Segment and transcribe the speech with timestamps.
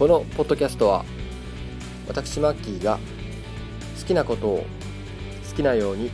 [0.00, 1.04] このポッドキャストは
[2.08, 2.98] 私マッキーが
[4.00, 4.64] 好きなことを
[5.46, 6.10] 好きなように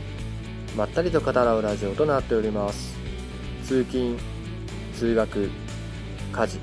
[0.75, 2.97] まったりと語らうラジオとなっております。
[3.63, 4.17] 通勤
[4.93, 5.49] 通学
[6.33, 6.59] 家事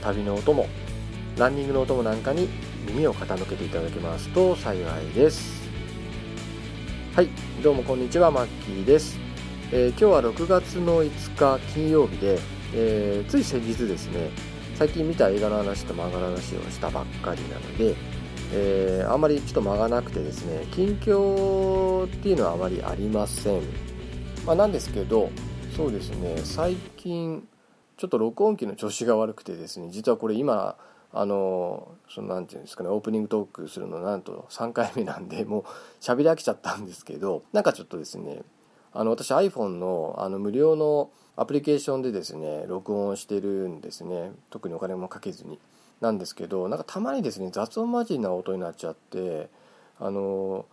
[0.00, 0.66] 旅のお供
[1.36, 2.48] ランニングのお供なんかに
[2.86, 5.68] 耳を傾けていただけますと幸いです。
[7.14, 7.28] はい
[7.62, 8.30] どうもこんにちは。
[8.30, 9.18] マッキーです、
[9.72, 12.38] えー今日は6月の5日金曜日で、
[12.72, 17.96] えーつい先日ですね最近見た映画の話と漫画の話をしたばっかりなので、
[18.52, 23.62] えーあんまりちょっと間がなくてですね近況っていうのはあまりありません、
[24.44, 25.30] まあ、なんですけど
[25.74, 27.48] そうですね最近
[27.96, 30.76] ちょっと録音機の調子が悪くてですね実はこれ今
[31.10, 35.64] あのそのなんていうんですかねオープニングトークするのなんと3回目なんでもう
[36.02, 38.42] 喋り飽きちゃったんですけどなんかちょっとですね
[38.92, 44.32] あの私 iPhone のあの無料のアプリケーションでですね録音してるんですね。
[44.50, 45.58] 特にお金もかけずに。
[46.00, 49.48] なんですけどなんかたまにですね雑音交じりな音になっちゃって
[49.98, 50.66] あの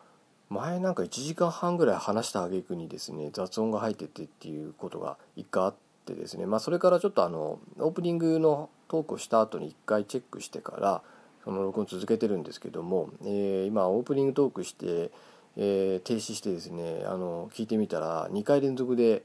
[0.49, 5.75] 前なんか1時間半ぐらい話した挙句にですね雑音が入っててっていうことが一回あっ
[6.05, 6.45] てですね。
[6.45, 11.01] まあそれからちょっとあのオープニングのトークをした後に一回チェックしてから
[11.43, 15.11] その録音続けてるんですけども、えー今オープニングトークして、
[15.55, 19.23] えー停止してですねあの聞いてみたら2回連続で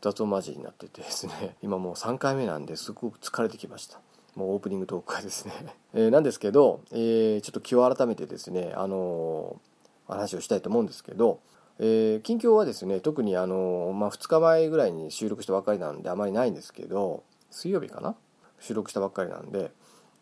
[0.00, 4.00] 雑音交じりになっててですね 今もう3回目なんですごく疲れてきました。
[4.34, 5.52] もうオープニングトークがですね、
[5.94, 11.40] えなんですけど、えーちょっと気を改めてですねあのー話をしたいと思うんですけど、
[11.78, 18.14] えー近況はですね特にあの、まあ、2日前ぐらいに収録したばっかりなんであまりないんですけど水曜日かな？
[18.60, 19.72] 収録したばっかりなんで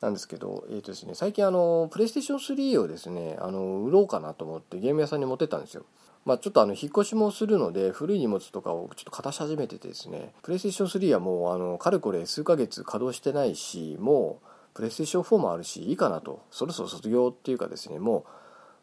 [0.01, 5.85] なんですけど、えーとですね、最近あのプレイステーション3をですねあの売ろうかなと思ってゲーム屋さんに持ってったんですよ。
[6.25, 10.33] まあ、ちょっとあの引っ越しもするので古い荷物とかをちょっと片し始めててですね。
[10.43, 16.43] プレイステーション3はもうあのかれこれ数ヶ月稼働してないしもうプレイステーション4もあるしいいかなと。
[16.51, 18.25] そろそろ卒業っていうかですねも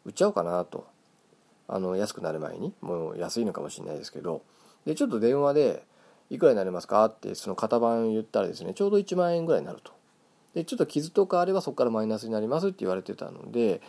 [0.04, 0.86] う売っちゃおうかなと。
[1.66, 2.74] あの安くなる前に。
[2.80, 4.42] もう安いのかもしれないですけど。
[4.84, 5.84] でちょっと電話で
[6.30, 9.92] 「いくらになりますか?」ってその型番言ったらですねちょうど1万円ぐらいになると。
[10.54, 13.80] でちょっと傷とかあればそこからマイナスになりますって言われてたので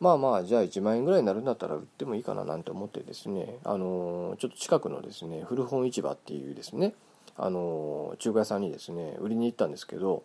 [0.00, 6.94] まあまあじゃあ1万円ぐらいになるんだったら売ってもいいかななんて思ってですねあのちょっと近くのですね古本市場っていうですね
[7.36, 10.22] あの中華屋さんにですね売りに行ったんですけど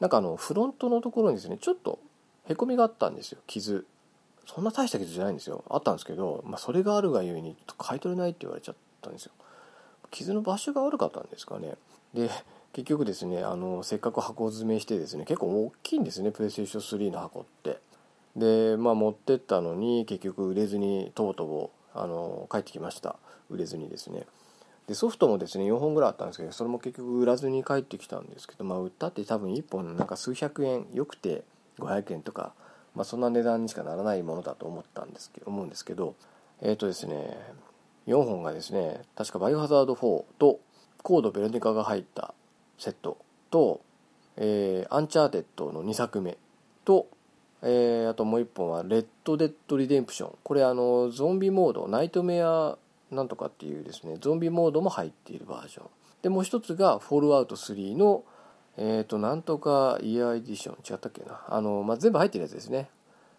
[0.00, 1.98] なんかあのフロントのところにですねちょっと
[2.48, 3.86] へこみがあったんですよ傷。
[4.46, 5.64] そんな大した傷じゃないんですよ。
[5.68, 9.32] あったんですけど、まあ、それがあるがゆえに買い取れないって言われちゃったんですよ。
[10.12, 11.74] 傷の場所が悪かったんですかね。
[12.14, 12.30] で
[12.72, 17.80] 結局ですねあのせっかく箱詰めしてですね結構大きいんですねプレイステーション3の箱って。
[18.36, 23.16] でまあ持ってったのに結局売れずにとうとうあの帰ってきました。
[23.48, 24.26] 売れずにですね。
[24.86, 31.42] でソフトもですね4本ぐらいあったんですけどそれも結局売らずに帰ってきたんですけどまあ売ったって多分1本なんか数百円よくて
[31.80, 32.52] 500円とか、
[32.94, 36.14] まあ、そんな値段にしかならないものだと思ったんですけど思うんですけど
[36.62, 37.36] えっ、とですね
[38.06, 40.60] 4本がですね確か「バイオハザード4」と
[41.02, 42.32] 「コードベロニカ」が入った
[42.78, 43.18] セット
[43.50, 43.80] と
[44.36, 46.38] 「えーアンチャーテッド」の2作目
[46.84, 47.08] と
[47.62, 52.76] えーあともう一本は「レッド・デッド・リデンプション」これあのゾンビモードナイトメア
[53.10, 55.86] なんとかっていうですねゾンビモードも入っているバージョン。
[56.22, 58.24] でもう一つが「フォールアウト3の」
[58.78, 60.74] えーとなんとかイヤーエディション。
[60.88, 61.44] 違ったっけな。
[61.48, 62.90] あの、まあ、全部入ってるやつですね。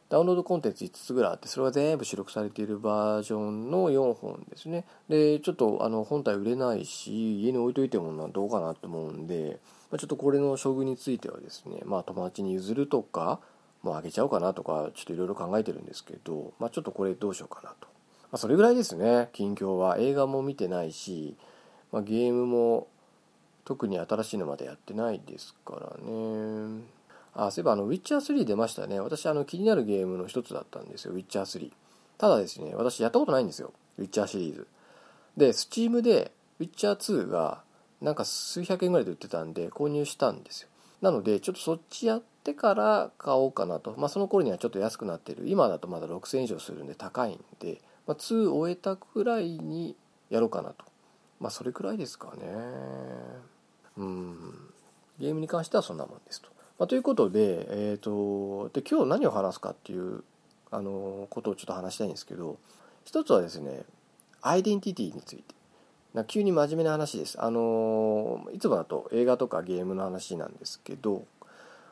[0.10, 4.86] ダウンロードコンテンツ5つぐらいあってそれが全部収録されているバージョンの4本ですね。
[5.10, 9.60] でちょっとあの本体売れないし家に置いといてもどうかなと思うんで、
[9.92, 13.42] まあ、ちょっとこれの処遇についてはですねまあ友達に譲るとか
[13.84, 17.88] もうあげちゃおうかなとかちょっといろいろ考えてるんですけど、まあ、ちょっとこれどうしようかなと、
[18.24, 19.30] まあ、それぐらいですね。
[19.34, 21.36] 近況は映画も見てないし、
[21.92, 22.88] まあ、ゲームも
[23.66, 26.82] 特に新しいのまでやってないですからね。
[27.34, 29.00] あそういえばあのウィッチャー3出ましたね。
[29.00, 31.14] 私あの気になるゲームの一つだったんですよ。
[31.14, 31.72] ウィッチャー3
[32.18, 33.74] ただですね私やったことないんですよ。
[34.00, 34.68] ウィッチャーシリーズ
[35.38, 37.62] でスチームでウィッチャー2が
[38.02, 40.70] なんか数百円ぐらいで売ってたんで購入したんですよ。
[41.02, 43.96] なのでちょっとそっちやってから買おうかなと。
[43.98, 45.48] まあその頃にはちょっと安くなってる。
[45.48, 49.96] 今だとまだ6000円以上するんで高いんで、まあ、2終えたくらいに
[50.30, 50.86] やろうかなと。
[51.40, 52.44] まあそれくらいですかね。
[53.98, 54.68] うん。
[55.20, 56.50] ゲームに関してはそんなもんですと、
[56.80, 60.24] まあ、ということで,、えー、とで今日何を話すかっていう
[60.72, 62.58] あのことをちょっと話したいんですけど
[63.06, 63.84] 一つはですね
[64.42, 65.57] アイデンティティについて。
[66.18, 67.40] な急に真面目な話です。
[67.40, 71.26] あのいつもだと映画とかゲームの話なんですけど、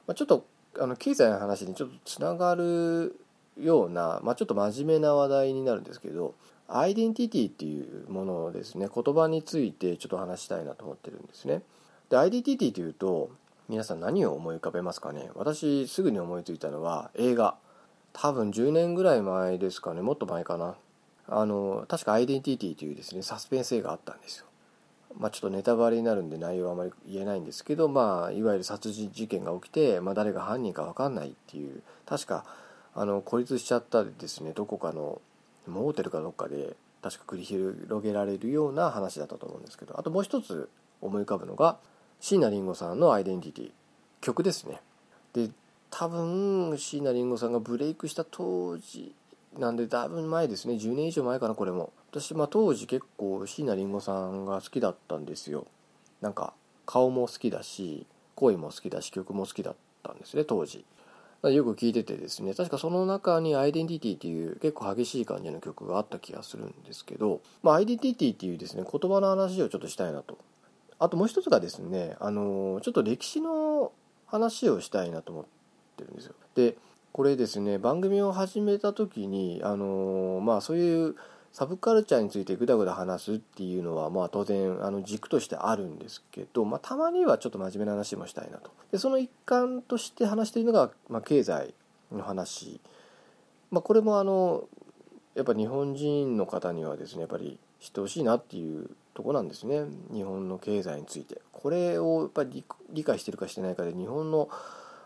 [0.07, 0.45] まあ、ちょっと
[0.80, 3.16] あの経済の話にちょっとつながる
[3.57, 6.33] ような、まあ、ちょっと真面目な話題になるんですけど
[6.68, 8.89] アイデンティティっていうものですね。
[8.94, 11.62] 言葉についてちょっと話したいなと思ってるんですね。
[12.10, 13.30] でアイデンティティというと
[13.69, 15.30] 皆さん何を思い浮かべますかね？
[15.36, 17.56] 私すぐに思いついたのは映画。
[18.13, 20.01] 多分10年ぐらい前ですかね。
[20.01, 20.75] もっと前かな。
[21.27, 24.45] あの確か「アイデンティティ」というですねサスペンス映画あったんですよ。
[25.18, 32.44] まあ、ちょっとネタバレになるんで内容はあまり言えないんですけど、まあ、いわゆる殺人事件が起きて、まあ、誰が犯人か分かんないっていう確か
[32.94, 35.22] あの孤立しちゃったですねどこかの
[35.68, 40.69] モーテルかどっかで確か繰り広げられるような話だったと思うんですけどあともう一つ
[41.01, 41.78] 思い浮かぶのが
[42.19, 43.71] 椎名林檎さんの「アイデンティティ」
[44.21, 44.81] 曲ですね。
[45.33, 45.50] で
[45.92, 49.13] 多分椎名林檎さんがブレイクした当時
[49.57, 50.75] なんでだいぶ前ですね。
[50.75, 51.94] 10年以上前かなこれも。
[52.12, 55.66] 私、まあ、当時結構椎名林檎さんが好きだったんですよ。
[56.22, 56.54] なんか
[56.86, 58.06] 顔も好きだし
[58.36, 60.86] 声も好きだし曲も好きだったんですね当時。
[61.44, 62.56] よく聴いててですね。
[62.56, 70.38] 確かその中に「アイデンティティ」っていう結構激しい感じの曲があった気がするんですけど、まあ、アイデンティティっていうですね言葉の話をちょっとしたいなと。
[70.98, 73.92] あともう一つがですねあのちょっと歴史の
[74.25, 75.46] 話をしたいなと思っ
[75.98, 76.34] てるんですよ。
[76.56, 76.78] で
[77.15, 81.15] これですね番組を始めた時にあのまあそういう
[81.53, 88.69] サブカルチャーについてぐだぐだ話すっていうのはまあ当然あの軸としてあるんですけど、まあ、たまにはちょっと真面目な話もしたいなと。
[88.91, 91.73] でその一環として話しているのが、まあ、経済
[92.12, 92.81] の話、
[93.71, 94.65] まあ、これもあの
[95.35, 99.85] やっぱ日本人の方にはですねやっぱり知ってほしいなっていうとこなんですね。
[100.13, 101.41] 日本の経済について。
[101.53, 104.50] これをやっぱり理解してるかしてないかで日本の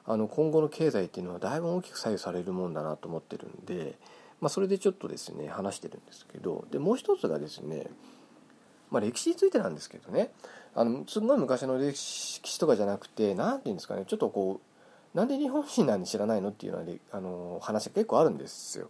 [0.09, 3.93] あの今後の経済っていうのはだいぶ大きく左右されるもんだなと思ってるんで、
[4.41, 7.85] まあ、それでちょっとですね話してるんですけどでもう一つがですね、
[8.89, 10.31] まあ、歴史についてなんですけどね
[10.73, 14.59] あのすごい昔の歴史とかじゃなくて何て言うんですかねちょっとこ
[15.13, 18.89] うなんで日本人なんで知らないのっていうのはあの話が結構あるんですよ。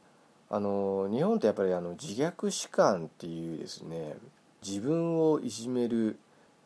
[0.49, 4.15] あの日本ってやっぱりあの自虐史観っていうですね
[4.65, 6.17] 自分をいじめる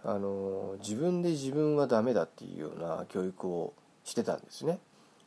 [0.04, 3.74] あの自分で自分はダメだっていうような教育を
[4.04, 4.80] してたんですね。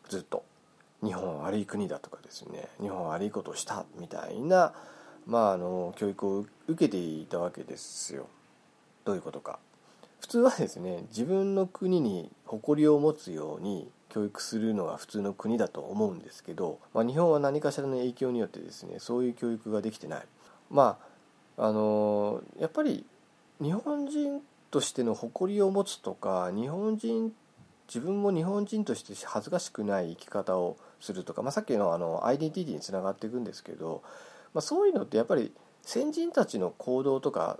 [0.08, 0.44] ずっと。
[1.02, 2.69] 日本悪い国だとかですね。
[2.81, 4.73] 日本悪いことをしたみたいな、
[5.26, 8.26] まあ、あの教育を受けていたわけですよ。
[9.05, 9.58] どういうことか。
[10.20, 20.22] 普通はですね自分の国に誇りを持つように教育するのが普通の国だと思うんですけど、まあ、日本は何かしらの影響によってですねそういう教育ができてない。
[20.70, 21.17] まあ
[21.58, 23.05] あのやっぱり
[23.62, 27.32] 日本人としての誇りを持つとか日本人
[27.88, 34.03] 自分も日本人として恥ずかしくない生き方をするとか、まあ、さっきのあのアイデンティティにつながっていくんですけど、
[34.55, 35.53] まあ、そういうのってやっぱり
[35.83, 37.59] 先人たちの行動とか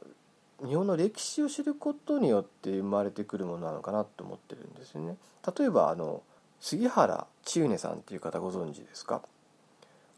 [0.67, 5.17] 日本の歴史を知ることによって生まれてくるものなのかなと思ってるんですよね。
[5.57, 6.23] 例えばあの
[6.61, 9.23] 杉原千畝さんっていう方ご存知ですか？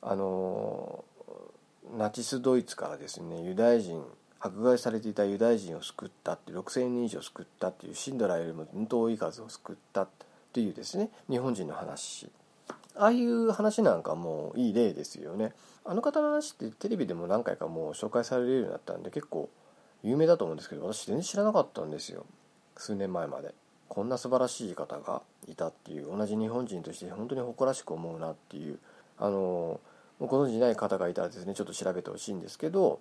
[0.00, 1.04] あの
[1.96, 4.02] ナチスドイツからですねユダヤ人
[4.40, 10.08] 迫害されていたユダヤ人を救ったって6,000人以上救ったっていうシンドラーよりもうんと多い数を救ったっ
[10.52, 12.31] ていうですね日本人の話。
[12.96, 15.52] ああいう話なんかもういい例ですよね。
[15.85, 19.49] あの方の話ってテレビでも何回かもう紹介されるようになったんで結構
[20.02, 22.26] 有名だと思うんですけど私全然知らなかったんですよ。
[22.76, 23.55] 数年前まで。
[23.88, 28.78] こんな素晴らしい方がいたっていう同じ日本人として本当に誇らしく思うなっていう。
[29.18, 29.80] あの
[30.21, 33.00] ご存じない方がいたらですねちょっと調べてほしいんですけど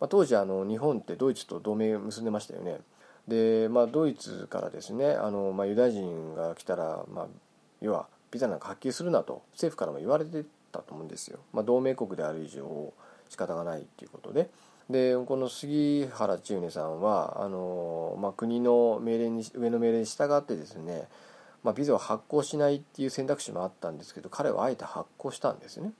[0.00, 2.78] まあ、当時あの日本ってドイツと同盟結んでましたよね。
[3.26, 7.26] で、まあ、ドイツからですねあの、まあ、ユダヤ人が来たら、まあ、
[7.80, 11.38] 要はビザなんか発給するなと政府からも言われてたと思うんですよ。
[11.52, 12.92] まあ、同盟国である以上
[13.28, 14.50] 仕方がないっていうことで。
[14.88, 21.08] でこの杉原千畝さんはあの、まあ、国の命令に上の命令に従ってですね、
[21.62, 25.92] まあ、ビザを発行しないっていう選択肢もあったんですけど彼はあえて発行したんですね。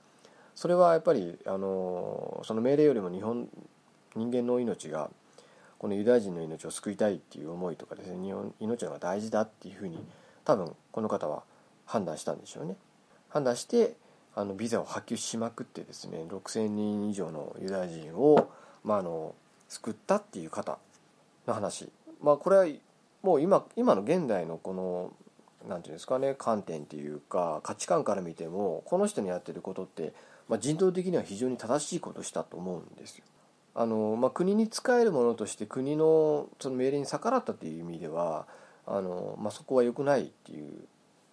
[0.55, 3.47] それはやっぱりあのその命令よりも日本
[4.15, 5.09] 人間の命が
[5.77, 9.97] このユダヤ人の命を救いたいっていう思いとかですね日本命の方が大事だっていうふうに
[10.43, 11.43] 多分この方は
[11.85, 12.75] 判断したんでしょうね。
[13.29, 13.95] 判断して
[14.35, 18.49] あのビザを発給しまくってですね6,000人以上のユダヤ人を、
[18.83, 19.35] まあ、あの
[19.67, 20.77] 救ったっていう方
[21.47, 21.89] の話、
[22.21, 22.65] まあ、これは
[23.21, 25.13] もう今今の現代のこの
[25.67, 30.13] 何て言うんですかね観点っていうか価値観から見てもこの人にやってることって、
[30.47, 33.23] まあ、人道的には非常に正しいことしたと思うんですよ。
[33.75, 38.47] あの、まあ、国に仕えるものとして国のその命令に逆らったという意味では
[38.85, 40.71] あの、まあ、そこは良くないっていう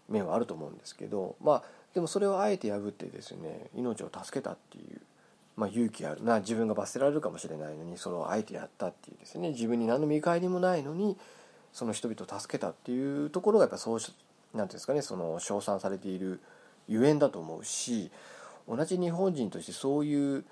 [0.09, 1.62] 面はあると思うんですけど、まあ、
[1.95, 5.00] でもそれをあえて破ってですね命を助けたっていう、
[5.57, 11.16] まあ、勇気あるな自分が罰せられるかもしれないのにそれをあえてやったっていうですね自分に何の見返りもないのに
[11.73, 14.00] その人々を助けたっていうところがやっぱそう
[14.55, 16.40] なんですかねその称賛されている
[16.88, 18.11] ゆえんだと思うし
[18.69, 20.45] 同じ日本人としてそういう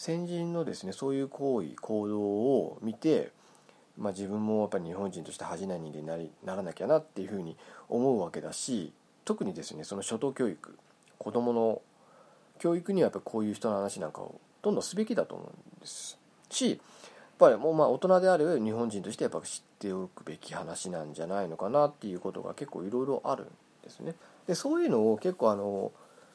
[0.00, 3.32] 先人のですねそういう行為行動を見て
[3.98, 7.54] まあ、自分もやっぱり日本人として恥じない人間になりならなきゃなっていうふうに
[7.90, 8.94] 思うわけだし
[9.26, 10.78] 特にですねその初等教育
[11.18, 11.82] 子どもの
[12.58, 16.78] 教育にはやっぱこういう人の話なんかをどんどんすべきだと思うんですしやっ
[17.38, 23.46] ぱりもうまあ大人である日本人としてやっぱ知っておくべき話なんじゃないのかなっていうことが結構いろいろあるん
[23.84, 24.14] ですね。
[24.46, 25.92] でそういうのを結構あの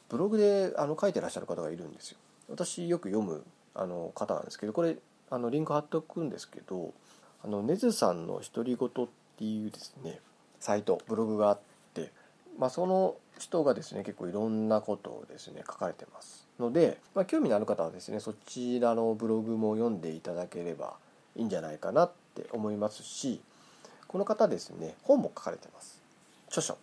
[0.10, 2.17] ブログであの書いてらっしゃる方がいるんですよ。
[2.50, 3.43] 私よく読む
[3.75, 4.98] あの方なんですけどこれ
[5.29, 6.94] あのリンク貼っておくんですけど
[7.44, 10.20] あのねずさんの独り言っていうですね
[10.60, 11.60] サイトブログがあっ
[11.94, 12.12] て、
[12.58, 20.96] まあ、その人がですね結構いろんなことをですね書かれてますので、まあ、興味のある方はですねそちらのブログも読んでいただければ
[21.36, 23.41] いいんじゃないかなって思いますし
[24.08, 26.01] この方ですね本も書かれてます。
[26.48, 26.77] 著書、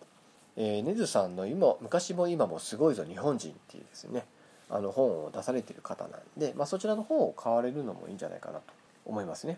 [0.55, 4.25] えー、ねずさんの今昔も今もすごいぞ日本人っていうですね
[4.69, 8.63] あの本を出されてる方なんで、まあ、そちらの本を買われるのもいいんじゃないかなと
[9.05, 9.57] 思いますね。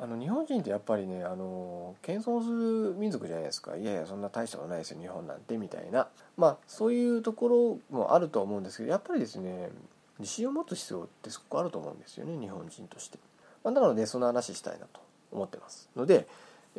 [0.00, 3.76] あの日本人ってやっぱりねあの謙遜する民族じゃないですか。
[3.76, 6.08] いやいやそんな大したことないですよ日本なんてみたいな。
[6.36, 7.48] まあそういうとこ
[7.90, 9.70] ろもあると思うんですけどやっぱりですね
[10.20, 13.18] 自信を持つ必要ってすごくあると思うんですよね日本人として、
[13.64, 15.00] まあ、なのでその話したいなと
[15.32, 15.88] 思ってます。
[15.96, 16.26] ので、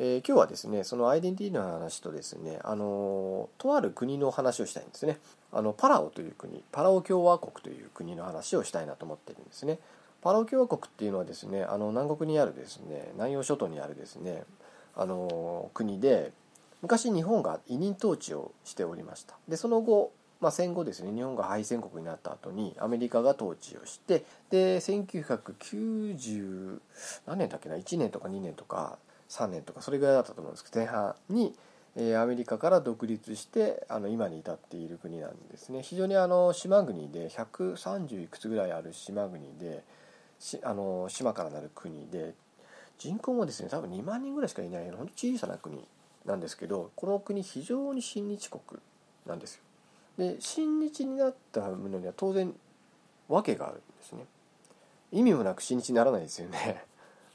[0.02, 5.18] えー、今日はですねそのアイデンティティの話とですねあのとある国の話をしたいんですね。
[5.52, 9.78] あのパラオという国パラオ共和国という国の話をしたいなと思ってるんですね。
[10.22, 14.44] パラオ共和国っていうのはですねあの南国にあるですね南洋諸島にあるですね
[14.96, 16.32] あの国で
[16.80, 19.34] 昔日本が委任統治をしておりました。
[19.48, 26.78] でその後、まあ、戦後ですね日本が敗戦国になった後にアメリカが統治をしてで1990
[27.26, 28.96] 何年だっけな？1年とか2年とか
[29.30, 31.54] 3年とかそれぐらいだったと思うんですけど前半に
[31.96, 39.82] えアメリカから独立してあの今に至っている国なんですね非常にあの島国で130いくつぐらいある島国で
[40.62, 42.34] あの島からなる国で
[42.98, 45.84] 人口もですね多分2万人ぐらいしかいない本当小さな国
[46.24, 48.62] なんですけどこの国非常に親日国
[49.26, 49.62] なんですよ。
[50.18, 52.54] で親日になったのには当然
[53.28, 54.24] 訳があるんですね。
[55.12, 56.84] 意味もなく親日にならないですよね。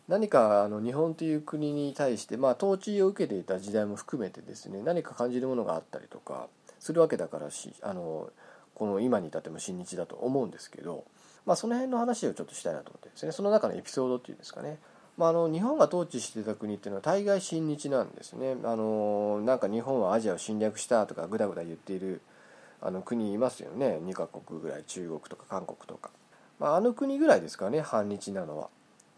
[0.08, 6.48] 何かあの日本という国に対して、まあ、統治を受けていた時代も含めてですね何か感じるものがあったりとか
[6.80, 8.30] するわけだからしあの
[8.76, 11.06] この今に至っても親日だと思うんですけど
[11.46, 14.80] まあ、その辺の話をちょっとしたいなと思ってですねその中のエピソードっていうんですかね、
[15.18, 18.56] まあ、あの日本が統治してた国っていうのは大概親日なんですね。
[18.64, 22.22] あのなんか日本はアジアを侵略したとかぐだぐだ言っている
[22.82, 24.00] あの国いますよね。
[24.04, 26.10] 2カ国ぐらい中国とか韓国とか、
[26.60, 28.70] まあ、あの国ぐらいですかね反日なのは。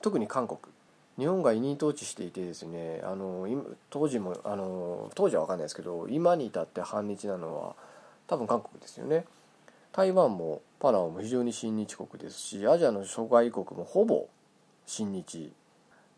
[0.01, 0.59] 特に韓国。
[1.17, 3.47] 日本が委任統治していてですねあの
[3.89, 7.75] 当時もあの当時は分かんないですけど今に至って反日なのは
[8.27, 9.25] 多分韓国ですよね。
[9.93, 14.27] 台湾もパラオも非常に親日国ですしアジアの諸外国もほぼ
[14.85, 15.51] 親日。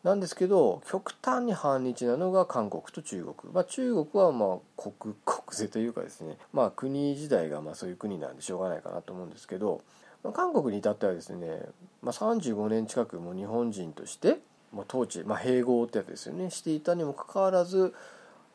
[0.03, 9.81] なんですけど極端に反日なのが韓国と中国、まあ、中国はまあ国 国税というかですね、まあ、国自体がまあそういう国なんでしょうがないかなと思うんですけど、
[10.23, 11.63] まあ、韓国に至ってはですね、
[12.01, 14.39] まあ、35年近くも日本人として
[14.73, 16.49] まあ、統治、まあ、併合ってやつですよね。
[16.49, 17.93] していたにもかかわらず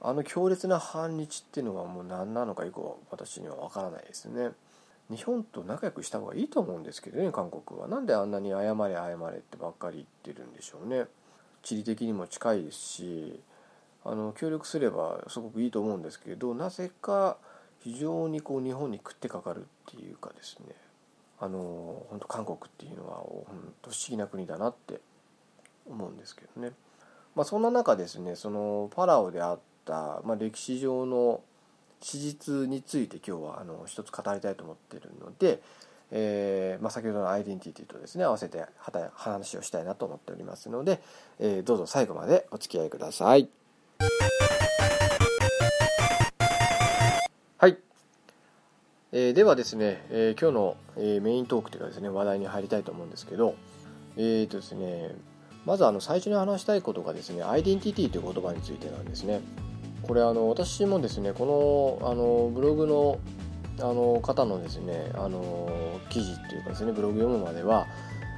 [0.00, 4.50] あの強烈な反日っていうのがもう何なのか以降私には分からないですね。
[5.10, 7.88] 日本と仲良くした方がいいと思うんですけどね韓国は。
[7.88, 11.06] なんであんなに謝れ謝れってばっかり言ってるんでしょうね。
[11.62, 13.40] 地理的にも近いですし
[14.04, 17.38] あの協力すればすごくいいと思うんですけどなぜか
[17.80, 20.74] 非常にこう日本に食ってかかるっていうかですね。
[21.40, 23.44] あの本当韓国っていうのは本
[23.82, 25.00] 当不思議な国だなって
[25.86, 26.72] 思うんですけどね、
[27.34, 31.40] まあ、そんな中ですねそのパラオであった、まあ、歴史上の
[32.00, 35.62] 史実について今日はあの一つ語りたいと思っているので、
[36.10, 38.62] えーまあ、先ほどのアイデンティティとですね合わせて
[39.14, 41.00] 話をしたいなと思っておりますので、
[41.38, 43.48] えー、どうぞ最後までお付き合いください。
[47.56, 47.78] はい、
[49.12, 53.54] えー、ではですね、えー、今日の、えー、メイントークというかですね話題に入りたいと思うんですけど
[54.18, 55.10] えーとですね
[55.66, 59.40] まずあの最初に話したいことがですねアイデンティティという言葉についてなんですね。
[60.02, 63.18] これあの私もですねこのあのブログの
[63.80, 67.86] あの方のですねあの記事っていうかですねブログ読むまでは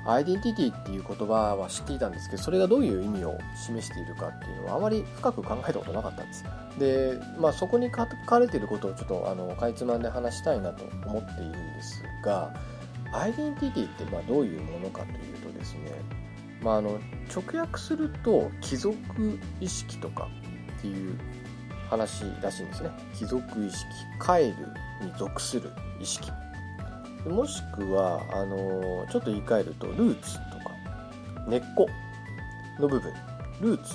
[0.06, 6.45] アイデンティティっていう言葉は知っていたんですけどそれがどういう意味を示しているかっていうのはあまり深く考えたことなかったんです
[6.78, 12.54] で、まあ、そこに書かれていることをちょっとあのかいつまんで話したいなと思っているんですが
[13.12, 15.92] アイデンティティってまあどういうものかというとですね、
[16.66, 16.99] まあ、あの
[17.32, 18.96] 直訳すると貴族
[19.61, 20.26] 意識とか
[20.78, 21.16] っていう
[21.88, 22.90] 話らしいんですね。
[23.14, 23.87] 貴族意識
[24.18, 25.70] カエルに属する
[26.00, 26.28] 意識。
[27.25, 30.75] もしくはあのちょっと言い換えるとルーツとか
[31.46, 31.87] 根っこ
[32.80, 33.14] の部分。
[33.61, 33.94] ルーツ。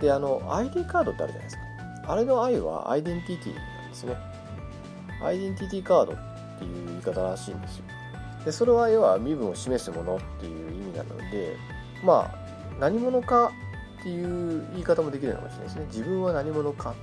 [0.00, 1.62] であの ID カードってあるじゃないですか。
[2.06, 4.16] あれの I はアイデンティティなんですね。
[5.20, 6.16] アイデンティティカードっ
[6.60, 7.84] ていう言い方らしいんですよ。
[8.44, 11.56] でそれは要は身分を示すものっていう意味なので
[12.04, 13.52] まあ何者か
[14.00, 15.86] っていう言い方もできるのかもしれないですね。
[15.86, 16.94] 自分は何者か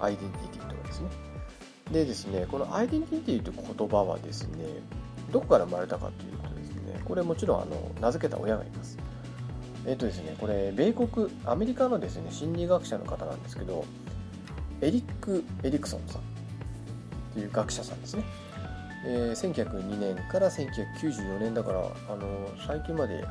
[0.00, 1.08] アイデンティティとかですね。
[1.92, 4.64] でですねこのアイデンティティという言葉はですね
[5.30, 7.00] どこから生まれたかというとですね。
[7.04, 8.98] これもちろんあの名付けた親がいます。
[9.86, 13.84] えっ、とですねこれ米国アメリカのですね心理学者の方なんですけど
[14.80, 16.24] エリック・エリクソンさんっ
[17.34, 18.24] ていう学者さんですね。
[19.04, 23.24] えー、1902年から1994年だからあの最近まで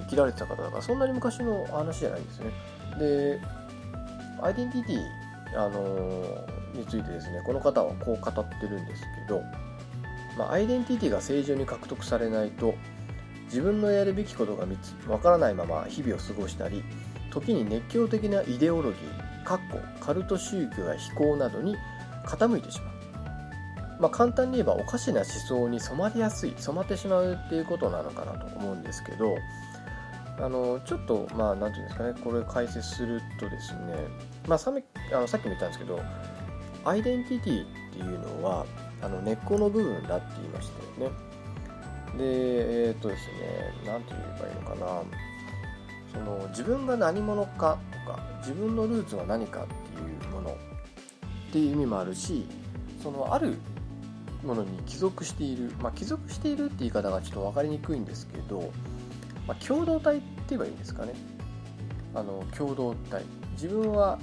[0.00, 2.50] 生きられてた方だからそんなに昔の話じゃないんですね。
[2.98, 3.40] で
[4.40, 5.00] アイデンティティ、
[5.56, 9.42] あのー、についてですねこの方はこう語ってるんですけど、
[10.36, 12.74] まあ、アイデンティティが正常に獲得されないと
[13.44, 14.66] 自分のやるべきことが
[15.06, 16.82] わからないまま日々を過ごしたり
[17.30, 21.76] 時に熱狂的なイデオロギーかっこカルト宗教や非行などに
[22.24, 22.91] 傾いてしまう。
[24.02, 29.36] まあ、簡単に言えばおかしな思想に染まりやすい染まってしまうっていうことなのかなと思うんですけど
[30.40, 33.94] あのちょっとまあ何て言うんですかねこれ解説するとですね、
[34.48, 34.72] まあ、さ
[35.12, 36.00] あのさっきも言ったんですけど
[36.84, 38.66] アイデンティティっていうのは
[39.02, 41.16] あの根っこの部分だって言いましたよね。
[42.18, 45.02] でえっ、ー、とですね何て言えばいいのかな。
[46.12, 52.46] その自分が何者かとか自分のルーツが何かっていうものっていう意味もあるし
[53.02, 53.56] そのある
[54.44, 58.72] ものに帰属している、まあ、帰属しているって言い方がちょっと分かりにくいんですけど、
[59.46, 61.14] まあ、共同体って言えばいいんですかね。
[62.14, 63.24] あの共同体。
[63.52, 64.18] 自分は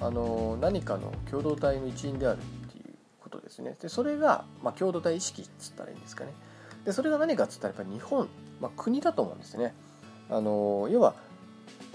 [0.00, 3.76] あの何かの共同体の一員であるっていうことですね。
[3.80, 6.32] でそれが、まあ、共同体意識っつったらいいんですかね。
[6.84, 8.28] でそれが何かっつったらやっぱり日本、
[8.60, 9.74] まあ、国だと思うんですね。
[10.30, 11.14] あの要は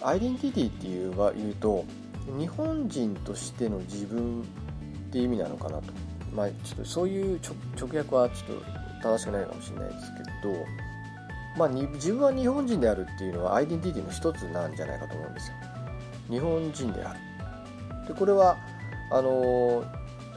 [0.02, 1.86] アイデンティティっていう言うと
[2.38, 4.46] 日本人としての自分っ
[5.12, 5.94] ていう意味なのかなと。
[6.36, 7.40] まあ、ちょっとそういう
[7.80, 8.58] 直訳はちょっ
[9.02, 10.66] と正しくないかもしれないですけど、
[11.58, 15.56] まあ、自分は日本人であるっていうのはアイデンティティの一つなんじゃないかと思うんですよ。
[16.30, 17.20] 日本人である。
[18.08, 18.58] でこれは
[19.12, 19.84] あの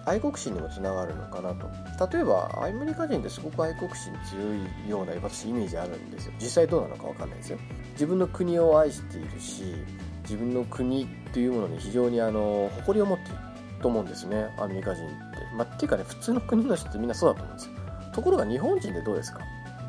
[0.04, 1.68] 愛国心にもつながるのかなと
[2.12, 4.54] 例えばアメリカ人ってすごく愛国心強
[4.86, 7.58] いような私イメージあるんですよ実際どうなのか分かんないですよ
[7.92, 9.74] 自分の国を愛しているし
[10.22, 13.38] 自分の国というものに非常にあの誇りを持っている
[13.82, 15.16] と思うんですねアメリカ人って。
[15.54, 17.72] まあ、っていうかね普通の国の人ってみんなそうだと思うんですよ。
[18.12, 19.40] ところが日本人でどうですか？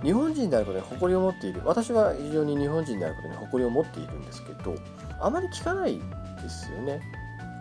[0.03, 1.61] 日本人であることに誇りを持っている。
[1.65, 4.75] 私は非常に日本人であることに誇りを持っているんですけど
[5.19, 5.99] あまり聞かない
[6.41, 7.01] ですよね。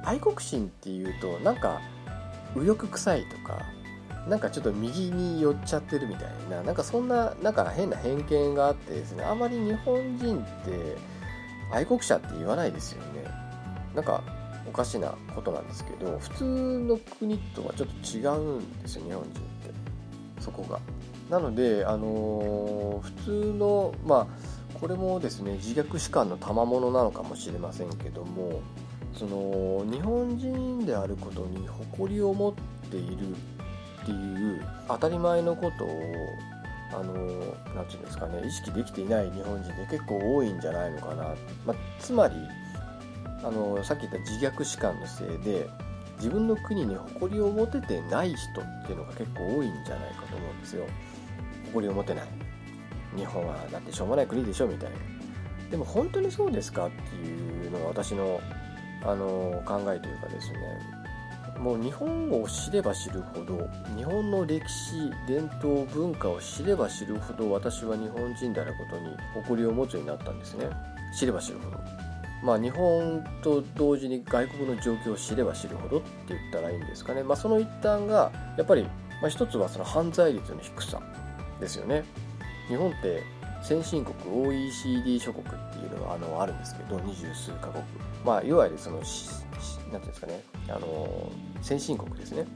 [0.04, 1.80] 愛国心っていうとなんか
[2.54, 3.64] 右翼臭いとか
[4.28, 10.96] なんかちょっと右に寄っちゃってるみたいななんかそんななんか変な偏見があってですねあまり日本人って
[11.72, 13.24] 愛国者って言わないですよね。
[13.94, 14.22] なんか
[14.76, 19.70] かしなことなんですけど普通の国とはちょっと違うんですよ日本人って
[20.40, 20.80] そこが。
[21.30, 28.60] なので、あのー、普通のまあこれもですね自虐史観の賜物なのかもしれませんけども
[29.14, 32.54] その日本人であることに誇りを持っ
[32.90, 35.88] ているっていう当たり前のことを
[36.92, 37.14] あの
[37.74, 41.34] 何て言うんですかね意識できていない日本人で結構多いんじゃないのかな、
[41.64, 42.34] まあ、つまり
[43.42, 45.68] あのさっき言った自虐史観のせいで
[46.18, 50.84] 自分の国に誇りを持ててない人っていうのが結構多いんじゃないかと思うんですよ。
[51.66, 52.24] 誇りを持てない。
[53.16, 54.96] 日本はだってしょうもない国でしょみたいな。
[55.70, 58.40] でも本当にそうですかっていうのが私の
[59.02, 60.58] あの考えというかですね。
[61.58, 70.68] もう日本を知れば知るほど日本の歴史伝統文化を知れば知るほど私は日本人であることに誇りを持つようになったんですね。
[71.18, 71.78] 知れば知るほど。
[72.46, 78.84] まあ、日本と同時に外国の状況を知れば知るほどって言ったらいいんですかね、まあ、その一端がやっぱり、
[79.20, 81.02] まあ、一つはその犯罪率の低さ
[81.58, 82.04] ですよね。
[82.68, 83.24] 日本って
[83.62, 87.82] 先進国 OECD 諸国っていうのがあのあるんですけど二十数カ国。
[88.24, 89.10] まあいわゆるその何て
[89.90, 90.42] いうんですかね。
[90.68, 91.32] あの
[91.62, 92.46] 先進国ですね。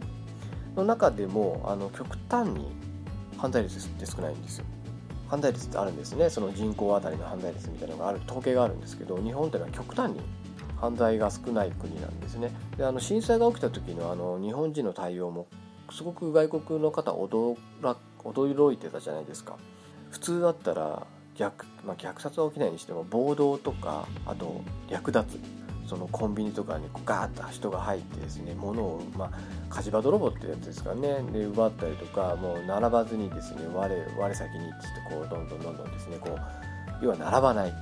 [0.76, 2.70] の中でもあの極端に
[3.38, 4.66] 犯罪率って少ないんですよ。
[5.30, 6.28] 犯罪率ってあるんですね。
[6.28, 10.20] その人口当たりの犯罪率みたいなのがある統計があるんですけど日本っていうのは極端に
[10.76, 12.52] 犯罪が少ない国なんですね。
[12.76, 15.46] であの震災が起きた時のあの日本人の対応も
[15.92, 19.56] すごく外国の方驚ら驚いてたじゃないですか。
[20.10, 25.38] 普通だったら逆,、まあ、虐殺は起きないにしても暴動とかあと略奪。
[25.90, 29.30] そのコンビニとかにガーッと人が入ってですね物を、まあ、
[29.68, 31.20] 火事場泥棒ってやつですかね。
[31.32, 37.72] で奪ったりとかもう並ばずにですね我我先にってってこうどんどんどんどんですねこう要は並ばない。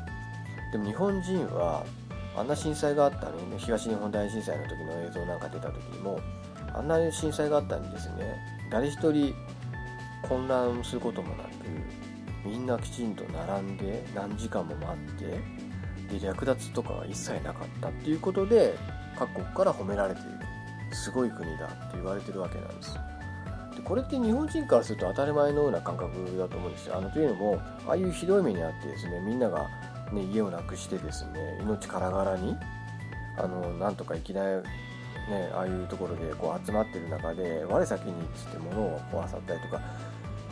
[0.73, 1.85] でも日本人は
[2.35, 6.19] あんな震災があったのに、ね、東日本大震災の時の映像なんか出た時にも
[6.73, 8.37] あんな震災があったんですね
[8.71, 9.35] 誰一人
[10.23, 11.49] 混乱することもなく
[12.45, 15.68] みんなきちんと並んで何時間も待って
[16.11, 18.75] で略奪とかは一切なかったっていうことで
[19.19, 20.31] 各国から褒められている。
[20.93, 22.95] すごい国だって言われてるわけなんです。
[23.77, 26.97] でこれって日本人からすると当たり前のような感覚だと思うんですよ。
[26.97, 29.69] あのというのもああいうひどい目にあってですねみんなが、
[30.13, 32.57] ね、家をなくしてですね命からがらに
[33.37, 34.63] あのなんとか生きない
[35.29, 39.79] ね、ああいうところでこう集まってる中で我先にっつって物を壊さったりとか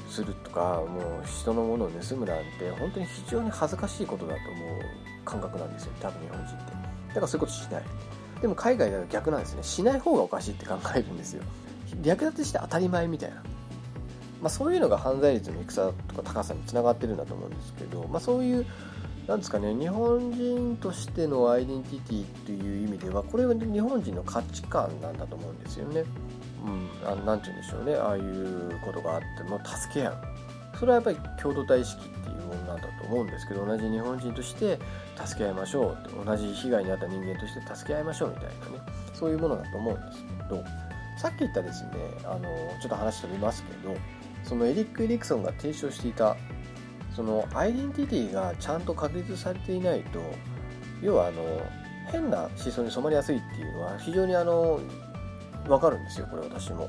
[0.07, 4.81] するとかもう人のものを盗むなんて本当に非常に恥ずかしいことだと思う
[5.27, 6.73] 感覚なんですよ多分日本人って。
[7.09, 7.83] だからそういうことしない。
[8.41, 9.63] でも海外では逆なんですね。
[9.63, 11.43] しない方がおかしいって考えるんですよ。
[12.03, 13.43] 略奪して当たり前みたいな。
[14.41, 18.67] まあ、そういうのが犯罪率の戦とか高さにつながってるんだと思うんですけど、まあ、そういう
[19.27, 26.05] なんですかね日本人としてのアイデンティティという意味ではこれは日本人の価値観なんだと思うんですよね。
[26.65, 27.95] うん、あなんて言うんでしょうね。
[27.97, 30.17] ああいうことがあっても助け合う。
[30.79, 34.79] それはやっぱり共同体意識っていうものなんだと思うんですけど同じ日本人として
[35.25, 38.53] 助け合いましょう同じ被害に遭った人間として助け合いましょうみたいなね
[39.13, 40.65] そういうものだと思うんですけど
[41.19, 41.91] さっき言ったですね
[42.25, 42.49] あの
[42.81, 43.97] ちょっと話飛びますけど
[44.45, 46.37] そのエリック・エリクソンが提唱していた
[47.15, 50.21] そのアイデンティティがちゃんと確立されていないと
[51.03, 51.43] 要はあの
[52.13, 54.81] 変な思想に染まりやすいっていうのは非常にあの
[55.67, 56.89] 分かるんですよこれ私も。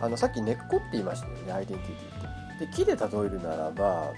[0.00, 2.66] あのさっき根っこって言いましたよねアイデンティティって。
[2.66, 4.12] で木で例えるならば、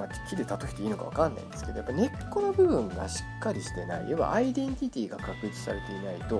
[0.00, 6.38] まあ、木で例えていいのか分かんないんですけどやっぱ根っこの部分がしっかりしてない要はアイデンティティが確立されていないと、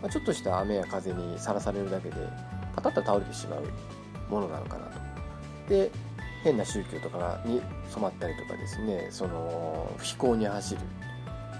[0.00, 2.16] まあ、ちょっとした雨や風にさらされるだけで
[2.76, 3.62] パタッと倒れてしまう
[4.30, 4.92] ものなのかなと。
[5.68, 5.90] で
[6.44, 10.80] 変な宗教とかに染まったりとかですねその非行に走る、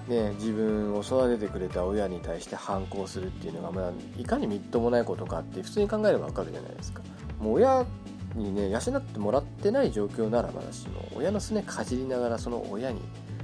[0.07, 7.03] ね、自分を育ててくれた親に対して反抗するっていうのが、まあ、いかにみっともないことかって普通に考えればわかるじゃないですか。
[7.41, 7.85] もう親
[8.37, 13.01] にね養ってもらってない状況ならまだしも親のすねかじりながらその親に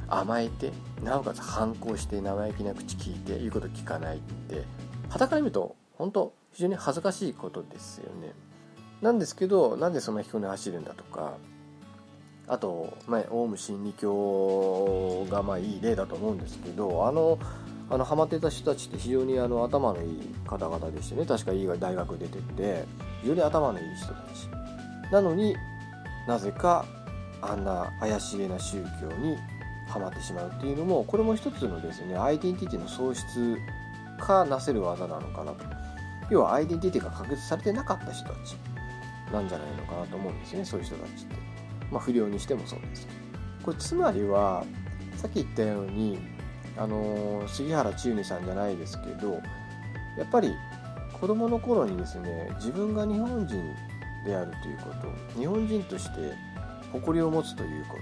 [0.08, 4.64] 甘えてなおかつ反抗して生意気な口聞いて言うこと聞かないって
[5.08, 8.32] はたから見ると本当非常に恥ずかしいことですよね。
[9.00, 11.34] なんですけどなんでそんな彦根走るんだとか
[12.46, 17.38] あと、まあ、オウム真理教がまあいい例だと思うんですけどあの
[17.90, 22.84] あのハマってた人たちって非常にあの頭のいい方々でしてね確かいい大学出てって
[23.22, 24.61] 非常に頭のいい人たち。
[25.12, 25.56] なのに
[26.26, 26.84] なぜか
[27.40, 29.36] あんな怪しげな宗教に
[29.88, 33.58] はまってしまうっていうのもこれも一つのですねアイデンティティの喪失
[34.18, 35.64] かなせる技なのかなと
[36.30, 38.56] 要はアイデンティティが確立されてなかった人たち
[39.32, 41.42] なんじゃないのかなと思うんですねそういう人たちって。
[41.92, 43.06] まあ、不良にしてもそうです
[43.62, 44.64] これつまりは
[45.16, 46.18] さっき言ったように
[46.76, 49.34] あの杉原千畝さんじゃないですけど
[50.18, 50.54] やっぱり
[51.20, 53.62] 子供の頃にですね自分が日本人
[54.24, 54.84] であるというこ
[55.34, 55.38] と。
[55.38, 56.34] 日本人として
[56.92, 57.96] 誇りを持つというこ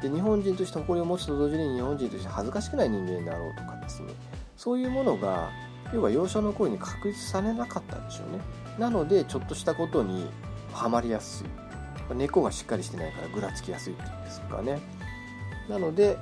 [0.00, 0.08] と。
[0.08, 4.12] で日本人として誇りを持つと同時に日本人として恥ずかしくない人間になろうとかですね。
[4.56, 5.50] そういうものが
[5.92, 8.42] 要は幼少の頃に確立されなかったんでしょうね。
[8.78, 10.28] なのでちょっとしたことに
[10.72, 12.14] はまりやすい。
[12.14, 14.80] 根っこがしっかりしてないからぐらつきやすいっていうんですかね。
[15.68, 16.16] なので、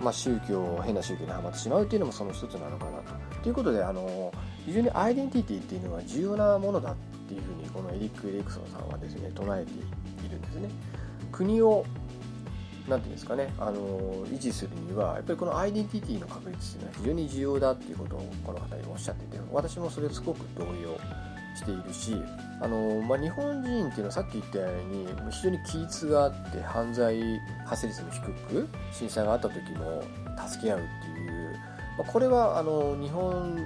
[0.00, 3.14] まあ、宗教変な宗教にはまってしまうっていうのもその一つなのかなと。
[3.42, 4.32] ということであの
[4.66, 6.94] 非常にアイデンティティっていうのは重要なものだっ
[7.28, 10.68] ていうふうにこのエリック・エリクソンさんはですね唱えているんですね。
[11.32, 11.86] 国を
[12.88, 20.98] なんていうんですかね、あの維持するにはやっぱりこのアイデンティティの確立っていうのは非常に重要だっていうことをこの方におっしゃってて私もそれすごく同様
[21.54, 22.16] しているし
[22.60, 27.20] あの、まあ、日本人っていうのはさっき言ったように非常に規律があって犯罪
[27.64, 30.02] 発生率も低く震災があった時も
[30.48, 31.52] 助け合うっていう、
[31.96, 33.56] まあ、これはあの日本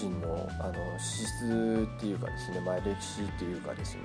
[0.00, 4.02] 人のあの資質っていうかですね、まあ、歴史っていうかですね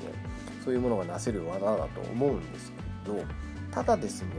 [0.63, 2.71] そういうものがなせる技だと思うんです
[3.05, 3.23] けど
[3.71, 4.29] ただですね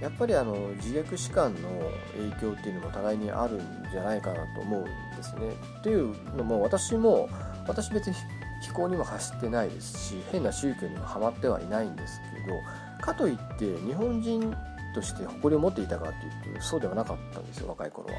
[0.00, 1.68] やっぱりあの自虐史観の
[2.16, 3.58] 影響っていうのも互いにあるん
[3.92, 4.84] じゃないかなと思うん
[5.16, 5.52] ですね。
[5.82, 7.28] というのも私も
[7.68, 8.16] 私別に
[8.62, 12.58] 飛行にも走ってないですし変な宗教にもハマってはいないんですけど
[13.00, 14.54] かといって日本人
[14.94, 18.14] として誇りを持っていたかっていうとそうではなかったんですよ若い頃は。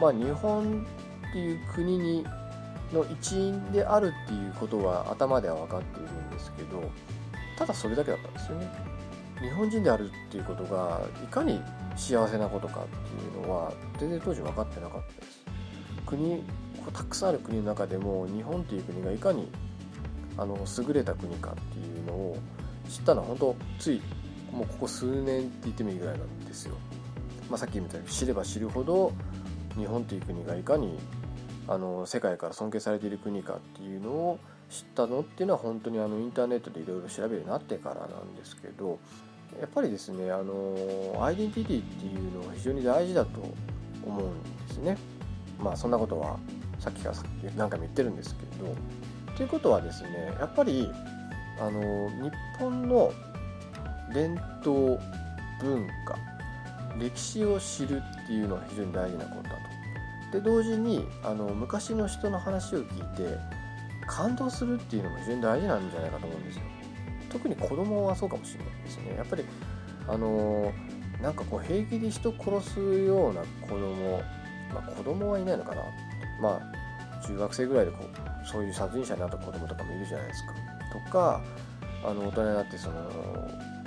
[0.00, 0.86] まあ日本
[1.32, 2.26] っていう国に
[2.92, 6.82] の一員であるっていうことは頭では分かっているんですけど
[7.56, 8.70] ただそれだけだったんですよね。
[9.40, 11.60] 日本人であるっていうことがいかに
[11.96, 15.40] 幸せなことかっていうのは全然当時分かってなかったです。
[16.06, 16.44] 国
[16.92, 19.48] たくさんある国の中でも日本という国がいかに
[20.36, 22.36] あの優れた国かっていうのを
[22.88, 24.02] 知ったのは本当つい
[24.52, 26.76] もうここ数年って言ってもいいぐらいなんですよ。
[27.48, 29.12] まあ、さっき言ったように知れば知るほど
[29.76, 30.98] 日本という国がいかに
[31.68, 34.38] あの世界から尊敬されている国かっていうのを
[34.70, 38.98] 知ったのっていうのは本当にあのインターネットでいろいろ調べるようになってからなんですけど
[39.60, 43.40] やっぱりですねあのアイデンティティっていうのは非常に大事だと
[44.04, 44.96] 思うんですね。
[45.60, 46.38] まあそんなことは
[46.78, 47.16] さっきから
[47.56, 48.74] 何回も言ってるんですけど
[49.36, 50.90] ということはですねやっぱり
[51.60, 53.12] あの日本の
[54.12, 54.98] 伝統
[55.60, 56.16] 文化
[56.98, 59.61] 歴史を知るっていうのは非常に大事なことだ。
[60.32, 63.38] で同時にあの昔の人の話を聞いて
[64.06, 66.62] 感動するっていうのも非常に大事なんじゃないかと思うんですよ。
[67.30, 69.14] 特に子供はそうかもしれないですね。
[69.16, 69.44] やっぱり
[70.08, 70.72] あの
[71.22, 74.18] なんかこう平気で人殺すような子供
[74.72, 75.82] まあ子供はいないのかな
[76.40, 80.54] まあ中学生ぐらいでこうそういう殺人者になった子供とかもいるじゃないですか。
[80.92, 81.40] とか
[82.04, 83.10] あの大人になってその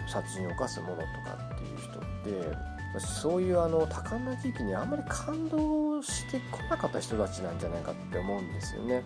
[0.08, 9.04] 殺人を犯すものとかっていう人ってそういうあの多感な時期にあんまり感動してこなかった人たちなんじゃないかって思うんですよね。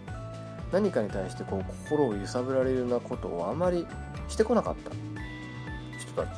[0.71, 3.87] 何かに対してこう心を揺さぶられるようなことをあまり
[4.27, 4.91] してこなかった
[5.99, 6.29] 人たち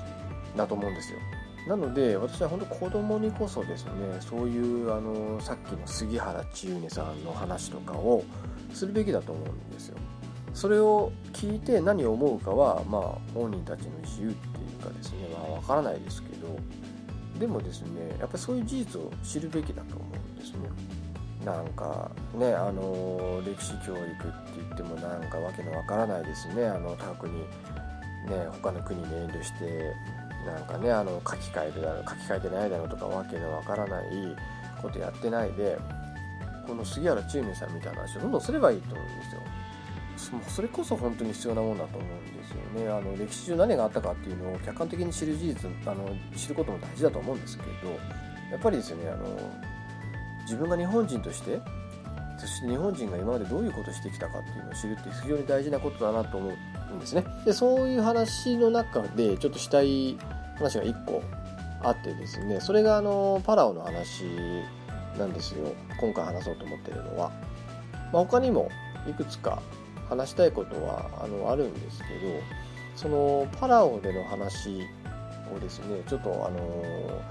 [0.55, 1.19] だと思うんですよ。
[1.67, 8.23] なので私は本当子供にこそですねそういうあのさっきの杉原千畝さんの話とかを
[8.73, 9.97] するべきだと思うんですよ。
[10.53, 13.01] それを聞いて何を思うかはまあ
[13.33, 16.57] 本人たちの自由っていうかですねまあ分からないですけど
[17.41, 20.69] でもですねやっぱりそういう事実を知るべきだと思うんですね。
[21.43, 24.13] なんかねあの歴史教育って
[24.57, 27.47] 言ってもなんかわけのわからないですねあの他国ね
[28.61, 29.91] 他の国に遠慮して
[30.45, 34.05] なんかねあの書き換えるだろう書き換えてないだろうとかわけのわからない
[34.79, 35.79] ことやってないで
[36.67, 39.41] この杉原千畝さんみたいな話をどんどんすればいいと思うんですよ。
[40.47, 42.91] それこそ本当に必要なものだと思うんですよね。
[42.91, 47.69] あの歴史上何があったかっていうのを客観的に知る事実あの知ることも大事だと思うんですけど
[48.51, 49.39] やっぱりですねあの
[50.43, 51.59] 自分が日本人として
[52.37, 57.23] そして日本人が今までどういうことをしてきたかっていうのを知るって非常に大事なことだなと思うんですね。
[57.45, 60.17] でそういう話の中でちょっとしたい
[60.57, 61.23] 話が1個
[61.83, 64.23] あってですねそれがあのパラオの話
[65.17, 65.73] なんですよ。
[65.99, 67.31] 今回話そうと思ってるのは、
[68.11, 68.69] まあ、他にも
[69.07, 69.61] いくつか
[70.11, 72.09] 話したいことはあのあるんですけど
[72.97, 74.81] そのパラオでの話
[75.55, 77.21] をですねちょっとあの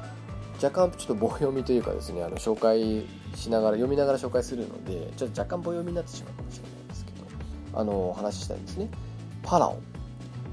[0.63, 8.89] 若干ちょっと棒読みというかですねあの紹介しながら読みながら紹介するのでちょっと若干棒読みになってしまうかもしれないですけどあの話したいんですね。
[9.43, 9.79] パラオ。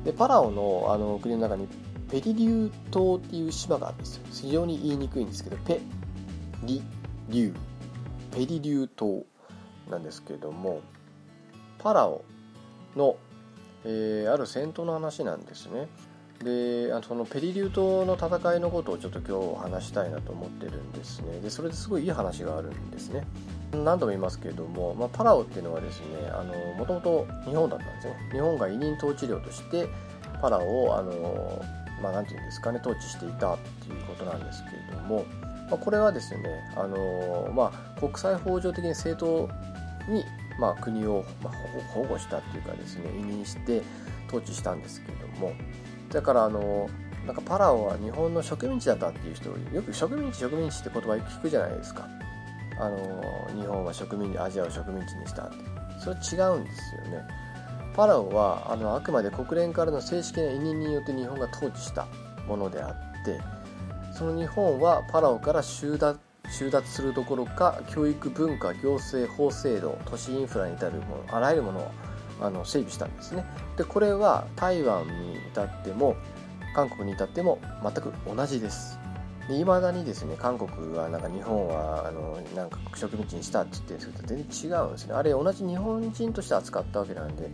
[0.04, 1.68] でパラオのあの国の中に
[2.12, 4.26] ペリリュー島っていう島があるんですよ。
[4.32, 5.80] 非常に言いにくいんですけどペ
[6.64, 6.82] リ
[7.30, 7.56] リュー。
[8.34, 9.26] ペリリュー島
[9.90, 10.82] なんですけども
[11.80, 12.24] パラオ
[12.96, 13.18] の、
[13.86, 15.88] えー、ある戦闘の話なんですね。
[16.44, 21.40] であのそのペリリュー島の戦いのことをちょっと今日話したいなと思ってるんですね。
[21.40, 23.26] でそれですごいいい話があるんですね。
[23.72, 26.06] 何度も言いますけれども、まあ、パラオっていうのはですね
[26.78, 28.16] もともと日本だったんですね。
[28.32, 29.88] 日本が委任統治領として
[30.42, 31.62] パラオをあの
[32.02, 35.26] まあ何て言うんですかね統治していたっていうことなんですけれども、
[35.72, 36.44] ま、これはですね
[36.76, 39.50] あの、まあ、国際法上的に正当
[40.08, 40.24] に
[40.60, 41.24] まあ、国を
[41.94, 43.82] 保護したっていうかですね委任して
[44.28, 45.54] 統治したんですけれども。
[46.10, 46.90] だからあの
[47.26, 52.08] なんかパラオは日本の植民地だったっていう人よく植民地植民地って言葉聞くじゃないですか。
[52.80, 55.56] あの日本は植民地アジアを植民地にしたって。
[56.00, 57.28] それ違うんですよね。
[57.96, 62.08] パラオはあのあくまで国連からの正式な委任によって日本が統治した
[62.48, 63.42] ものであって
[64.14, 66.20] その日本はパラオから収奪
[66.52, 71.92] 収奪するどころか教育文化行政法制度都市インフラに至るものあらゆるものを
[72.42, 73.46] あの整備したんですね。
[73.78, 76.16] でこれは台湾に至っても
[76.76, 79.00] 韓国に至っても全く同じです。
[79.50, 85.14] いまだにですね韓国はなんか日本はあのなんか植民地にしたって言ってるんですけど全然違うんですね。
[85.14, 87.50] あれ同じ日本人として扱ったわけなんで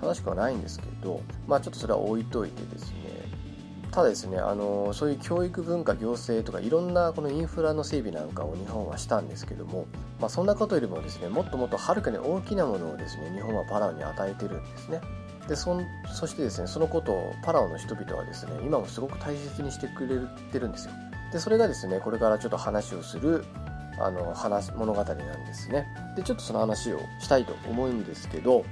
[0.00, 3.03] 正しくはないんですけどまあちょっとそれは置いといてですね
[3.94, 9.86] ただですねあのそういう教育文化行政とかいろんなこのインフラの整備なんかを日本はしたんですけども、
[10.18, 15.00] まあ、そんなことよりもですねもっともっとはるかに大きなものをですね日本はパラオに与えてるんですね。
[15.48, 15.78] でそ
[16.12, 20.18] そしてですねそのことをパラオの人々はですね今もすごく大切にしてくれ
[20.50, 20.94] てるんですよ。
[21.32, 23.44] でそれがですねこれからちょっと話をする
[24.00, 25.86] あの話物語なんですね。
[26.16, 28.64] でちょっとその話をしたいと思うんですけど、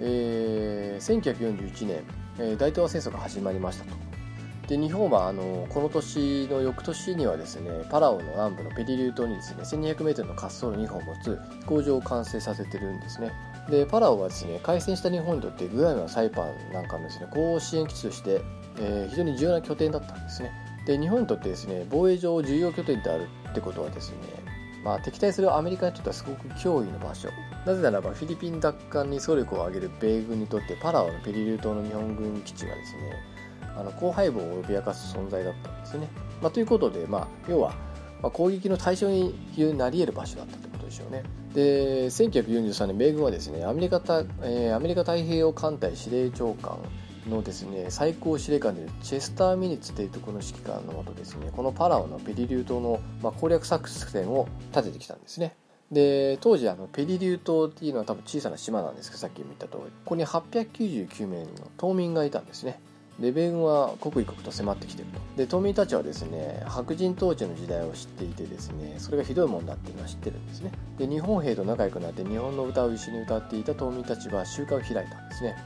[0.00, 2.02] えー、1941年、
[2.40, 4.13] えー、大東亜戦争が始まりましたと。
[4.68, 13.32] で日本はあのこの年の翌年にはですねパラオの南部のペリリュー島にですね 1200m の滑走路2本を持つ飛行場を完成させてるんですね。
[13.70, 18.40] でパラオはですね開戦した日本にとってグアムやサイパンなんかのですね後支援基地として、
[18.78, 20.50] えー、非常に重要な拠点だったんですね。
[20.86, 24.16] で日本にとってですね防衛上重要拠点であるってことはですね
[24.84, 27.30] まあ、敵対するアメリカにとってはすごく脅威の場所。
[27.64, 33.00] なぜならばフィリピン奪還に総力を挙げる米軍にとってパラオのペリリュー島の日本軍基地がですね
[33.76, 36.08] あの後背部を脅かす存在だったんですね、
[36.40, 37.74] まあ、ということで、まあ、要は、
[38.22, 39.34] まあ攻撃の対象に
[39.76, 41.22] なり得る場所だったということでしょうね。
[41.54, 46.78] で1943年米軍はですねアメリカた,、えー、アメリカ太平洋艦隊司令長官
[47.28, 55.54] のですね最高司令官でチェスター・ミニッツ提督の指揮官のもとですねこのパラオのペリリュー島の、まあ、攻略作戦を立ててきたんですね。
[55.92, 62.80] で当時あのペリリュー島っていうのは多分小さな島なんですけどさっきも言った通りここに899名の島民がいたんですね。
[63.18, 65.20] で米軍は刻一刻と迫ってきてると。
[65.36, 70.72] で島民たちはですね白人統治の時代を知っていてですねそれがひどいもんだっていうのは知ってるんですね。
[70.98, 75.56] で日本兵と仲良くなって日本の歌を一緒に歌っていた島民たちは集会を開いたんですね。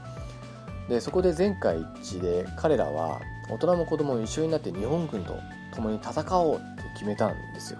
[0.89, 5.35] でそこで全会一致で彼らは大人も子供も一緒になって日本軍と
[5.75, 7.79] 共に戦おうって決めたんですよ、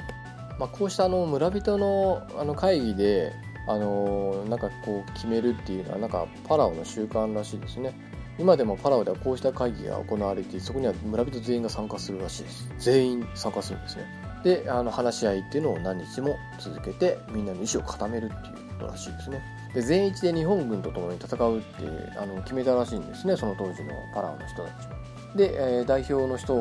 [0.59, 3.33] まあ、こうしたあの村人のあの会議で
[3.67, 7.93] あのなんかこう決めるっていうのはなんかパラオの習慣らしいですね。
[8.39, 12.69] 今でもパラオではこうした会議が行われていてそこには村人全員が参加するらしいです。
[12.79, 14.05] 全員参加するんですね。
[14.43, 19.41] であの話し合いっていうのを何日も続けてみんなの意思を固めるっていうことらしいですね。
[19.73, 24.95] で全域で日本軍と共に戦うってあの決めたらしいんですねその当時のパラオの人たちは
[25.35, 26.55] で、えー、代表の人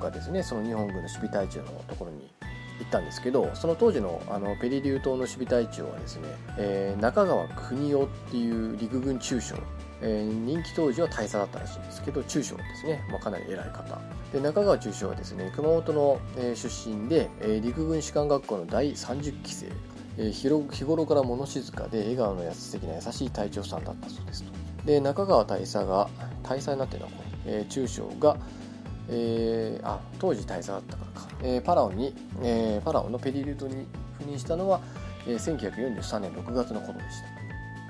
[0.00, 2.30] がですねその日本軍の守備隊長のところに
[2.78, 9.56] 行ったんですけどその当時のあのペリリュー島の守備隊長はですね、えー、中川邦夫っていう陸軍中将
[10.02, 14.00] えー、人気当時は大佐だったらしいんですけど中将ですね、まあ、かなり偉い方。
[14.32, 19.66] で中川中将はですね熊本の、えー、出身で、えー、陸軍士官学校の第30期生、
[20.18, 24.52] えー、日頃から物静かで笑顔のやつ的な優しい隊長さんだったそうですと。
[24.84, 26.08] で中川大佐が
[26.42, 28.36] 大佐になってるのはこれ、えー、中将が
[29.08, 33.86] えー、あ当時大佐だったからか、えー、パラオに、えー、パラオのペリリュートに
[34.20, 34.80] 赴任したのは、
[35.26, 37.31] えー、1943年6月のことでした。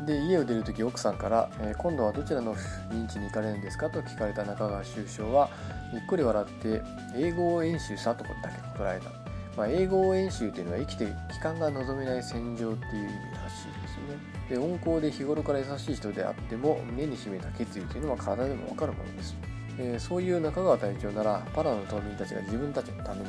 [0.07, 2.55] で家を出る時奥さんから、えー、今度はどちらの
[2.91, 5.51] 認知に行かれるんですか?」と聞かれた中川首相は
[5.93, 6.83] にっこり笑って
[7.17, 9.11] 「英語を演習さ」とだけ答えた、
[9.57, 14.43] まあ、英語を演習というのは生きて帰還が望めない戦場っていう意味らしいですね。
[14.49, 19.35] で温厚で日頃から優しい人であっても胸に秘めた決意というのは体でも分かるものです、
[19.79, 23.27] えー、そういう中川隊長ならパラの島民たちが自分たちのために、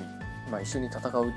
[0.52, 1.32] まあ、一緒に戦うっていう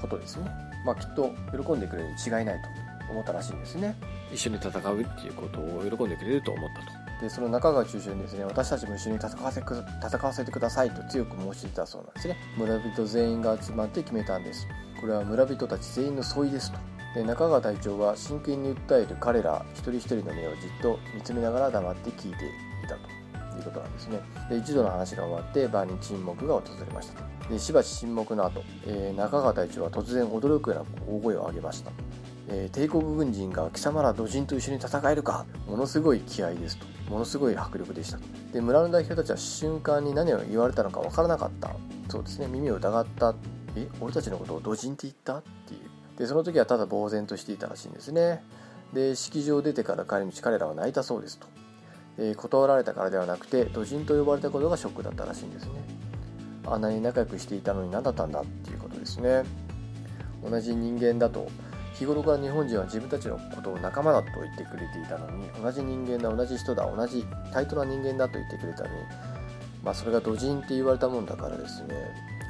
[0.00, 0.50] ことですね。
[0.84, 2.68] まあきっと喜んでくれるに違いないと
[3.10, 3.96] 思ったらしいんですね。
[4.32, 7.04] 一緒に戦うっていうことを喜んでくれると思ったと。
[7.20, 12.36] でその中川中心にですね私たちも一緒に戦わせ戦わせてくださいと強く申し出たそうなんですね。
[12.56, 14.66] 村人全員が集まって決めたんです。
[15.00, 16.78] これは村人たち全員の相違ですと。
[17.14, 22.46] で中川隊長は真剣に訴える彼ら一人一人の目をじっと見つめながら黙って聞いて
[22.84, 23.14] いたと。
[23.56, 24.20] いうことなんですね。
[24.50, 27.22] で一度の話が終わって場に沈黙が訪れました。
[27.48, 31.92] でしばし沈黙の後、えー、中川隊長は突然驚くような大声を上げました。
[32.48, 36.86] えー、帝国軍人が貴様ら土人と一緒に戦えるかものすごい気合ですと。
[37.10, 38.18] ものすごい迫力でした。
[38.52, 41.70] で村の代表たちは瞬間に何を言われたのか分からなかった。
[42.08, 42.46] そうですね。
[42.46, 43.34] 耳を疑った。
[43.76, 45.38] え俺たちのことを土人って言った？
[45.38, 45.80] っていう。
[46.18, 48.42] でその時はただ呆然としていたらしいんですね。
[48.92, 51.46] で式場を出てから帰り道彼らは泣いたそうですと、
[52.18, 55.72] え、断られたからではなくて土人と呼ばれたことがショックだったらしいんですね。
[56.66, 58.40] あんなに仲良くしていたのに何だったんだ？
[58.40, 59.42] っていうことですね。
[60.48, 61.48] 同じ人間だと
[61.94, 68.94] 日頃から日本人は自分たちのことを仲間だと言ってくれていたのに同じ人間だ同じ人だ同じ対等な人間だと言ってくれたのに、
[69.82, 71.94] まあ、それが土人って言われたもんだからですね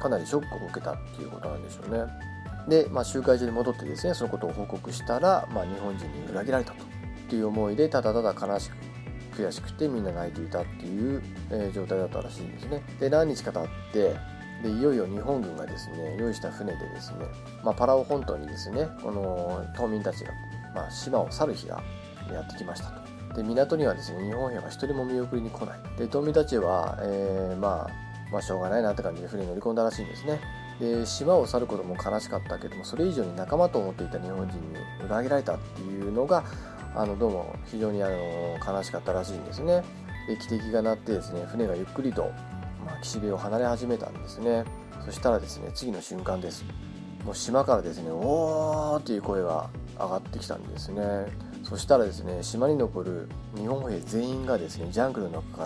[0.01, 2.05] かなりショックを受けたっていうことなんでしょうね。
[2.67, 6.87] で、まあ、集会所に戻ってですねそのことを報告したら、まあ、日本人に裏切られたとっ
[7.29, 8.75] ていう思いでただただ悲しく
[9.35, 12.81] 悔しくてみんな泣いていたっていう、え、状態だったらしいんですね。
[12.99, 14.15] で何日か経って
[14.65, 17.27] でいよいよ日本軍がですね用意した船でですね、
[17.63, 20.31] まあ、パラオ本島にですねこの島民たちが、
[20.73, 21.83] まあ、島を去る日が
[22.33, 23.35] やってきましたと。
[23.35, 25.79] で港にはですね日本兵は一人も見送りに来ない。
[25.99, 30.39] で島民たちは、えー、まあ、まあしょうがないなって感じで船に乗り込んだらしいんですね。
[30.79, 36.43] で島を去ることも悲しかったけどもそれ以上に仲間と思っていた日本人に裏切られたっていうのが
[36.95, 39.83] あのどうも非常にあの悲しかったらしいんですね。
[40.27, 42.31] で汽笛が鳴ってですね船がゆっくりと、
[43.01, 44.65] 岸辺を離れ始めたんですね。
[45.05, 46.65] そしたらですね次の瞬間です。
[47.23, 51.27] もう島からですねおーっていう声が上がってきたんですね。
[51.63, 55.65] そしたらですね島に残る日本兵全員がですねジャングルの中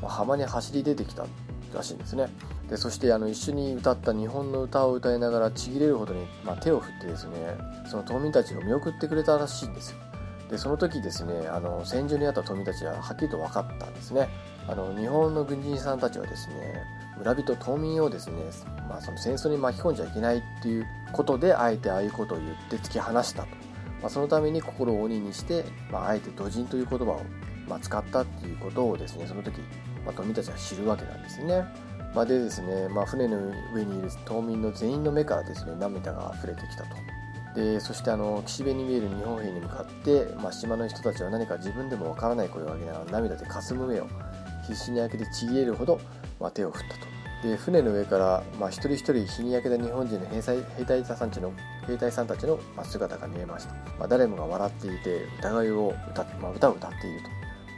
[0.00, 1.26] ら浜に走り出てきた
[1.74, 2.28] らしいんですね。
[2.68, 7.32] でそしてあの一緒に歌った日本の歌を歌いながらちぎれるほどに、まあ、手を振ってですね
[7.88, 9.98] その島民たちを見送ってくれたらしいんですよ。
[10.50, 14.28] でその時ですねあの戦場にあった島民たちははっきりと分かったんですね。
[14.68, 16.82] あの日本の軍人さんたちはですね
[17.18, 18.36] 村人島民をですね、
[18.88, 23.48] まあ、その戦争に巻き込んじゃいけないっていうことであえてああいうことを言って突き放したと、
[24.02, 27.22] まあ、そのために心を鬼にして、まあ、あえて土人という言葉を、
[27.68, 29.60] まあ、使ったっていうことをですねその時、
[30.04, 31.64] まあ、島民たちは知るわけなんですね。
[32.14, 33.36] まあ、でですね、まあ、船の
[33.74, 36.96] 上にいる島民の全員の目からですね涙が溢れてきたと。
[37.54, 44.06] でそしてあの岸辺に見える日本兵に向かって、まあ、島の人たちは何か自分でもわからない声を上げながら涙でかすむ目を
[44.66, 46.00] 必死に開けてちぎれるほど、
[46.40, 47.16] まあ、手を振ったと。
[47.42, 51.52] で船の上から、まあ、一人一人日に焼けた日本人の兵隊兵隊さんたちの
[51.86, 57.28] 兵隊さんたちのま姿が見えました、まあ、誰もが笑っていて疑いを歌,、まあ、歌を歌っていると。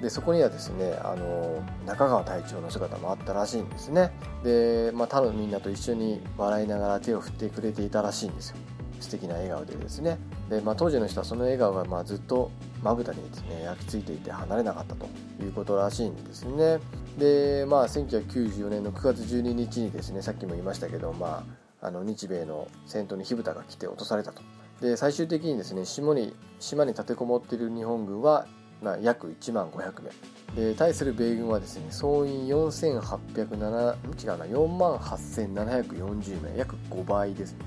[0.01, 4.13] でそこにはですねあの中川隊長の姿もあったらしいんですね。
[4.45, 8.57] で、まあ、他のみんなと一緒に笑いながら手を振ってくれていたらしいんですよ。
[9.01, 10.19] 素敵な笑顔でですね。
[10.49, 12.51] で、まあ、当時の人はその笑顔がまずっと
[12.83, 15.07] まぶたにですね焼き付いていて離れなかったと
[15.43, 16.79] いうことらしいんですね。
[17.19, 21.45] でまあ1994年の9月12日にですねさっきも言いましたけどま
[21.81, 24.43] ああの日米の戦闘に火蓋が来て落とされたと。
[24.81, 28.47] で最終的にですね島に島に立てこもっている日本軍は、
[28.83, 30.11] まあ、約1万500名。
[30.55, 34.45] で対する米軍はですね総員4807違うな。
[34.45, 36.57] 4万8740名。
[36.57, 37.59] 約5倍ですね。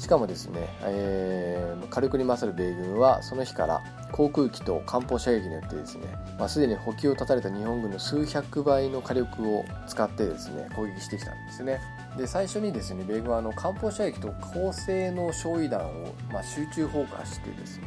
[0.00, 3.82] しかもですね、えー、火力に勝る米軍はその日から
[4.12, 6.06] 航空機と艦砲射撃によってですね、
[6.38, 11.80] まあ、すでに補給を断たれた日本軍の数百倍の火力を使ってですね攻撃してきたんですね。
[12.16, 17.84] で最初にですね米軍はあの艦砲射撃と高性能焼夷弾を、まあ、集中放火してですね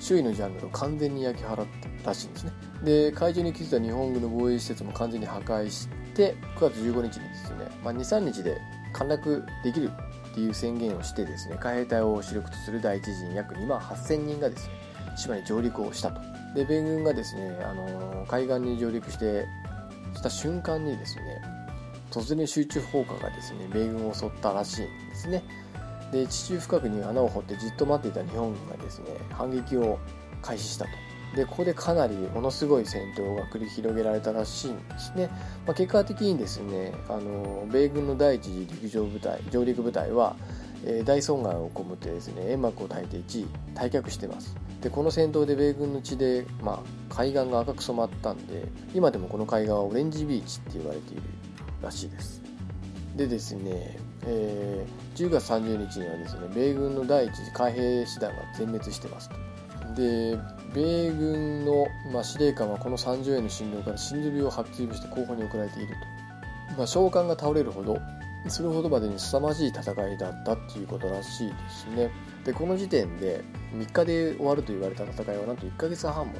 [0.00, 1.66] 周囲のジャングルを完全に焼き払っ
[2.02, 2.52] たらしいんですね。
[2.84, 8.58] で海上に築いた日本軍の防衛施設も完全に破壊して9月15日にですね、まあ、23日で
[8.92, 9.90] 陥落できる
[10.38, 14.74] っていう宣言をしてですね海兵隊を主力とする第一陣約2万8000人がですね
[15.16, 16.20] 島に上陸をしたと。
[16.54, 19.46] で米軍がですね、あの海岸に上陸して
[20.14, 21.42] した瞬間にですね
[22.10, 25.42] 突然集中砲火がですね米軍を襲ったらしいんですね。
[26.12, 29.98] で地中深くに穴を掘ってじっと待っていた日本軍がですね反撃を
[30.40, 30.90] 開始したと。
[31.34, 35.28] でここでかなりものすごい戦闘が繰り広げられたらしいんですね、
[35.66, 40.36] まあ、結果的にですねあの米軍の第一次陸上部隊上陸部隊は、
[40.84, 44.56] えー、大損害を被ってですね煙幕を焚いて一退却してます。
[44.80, 51.22] でこの戦闘で米軍の血で、まあ、海岸が赤く染まったんで今でもこの海岸はオレンジビーチって言われている
[51.82, 52.42] らしいです。
[53.16, 59.36] でですね、えー、10月30日にはですね米軍の第一次海兵師団が全滅してますと。
[59.96, 60.38] で
[60.74, 65.94] 米軍の、まあ、司令官はこの30円の診療から心臓病を発注して後方に送られている
[66.68, 67.98] と、まあ、召喚が倒れるほど
[68.48, 72.10] それほどまでに凄まじい戦いだったっていうことらしいですね。
[72.44, 73.42] でこの時点で
[73.74, 76.34] 3日で終わると言われた戦いはなんと1ヶ月半も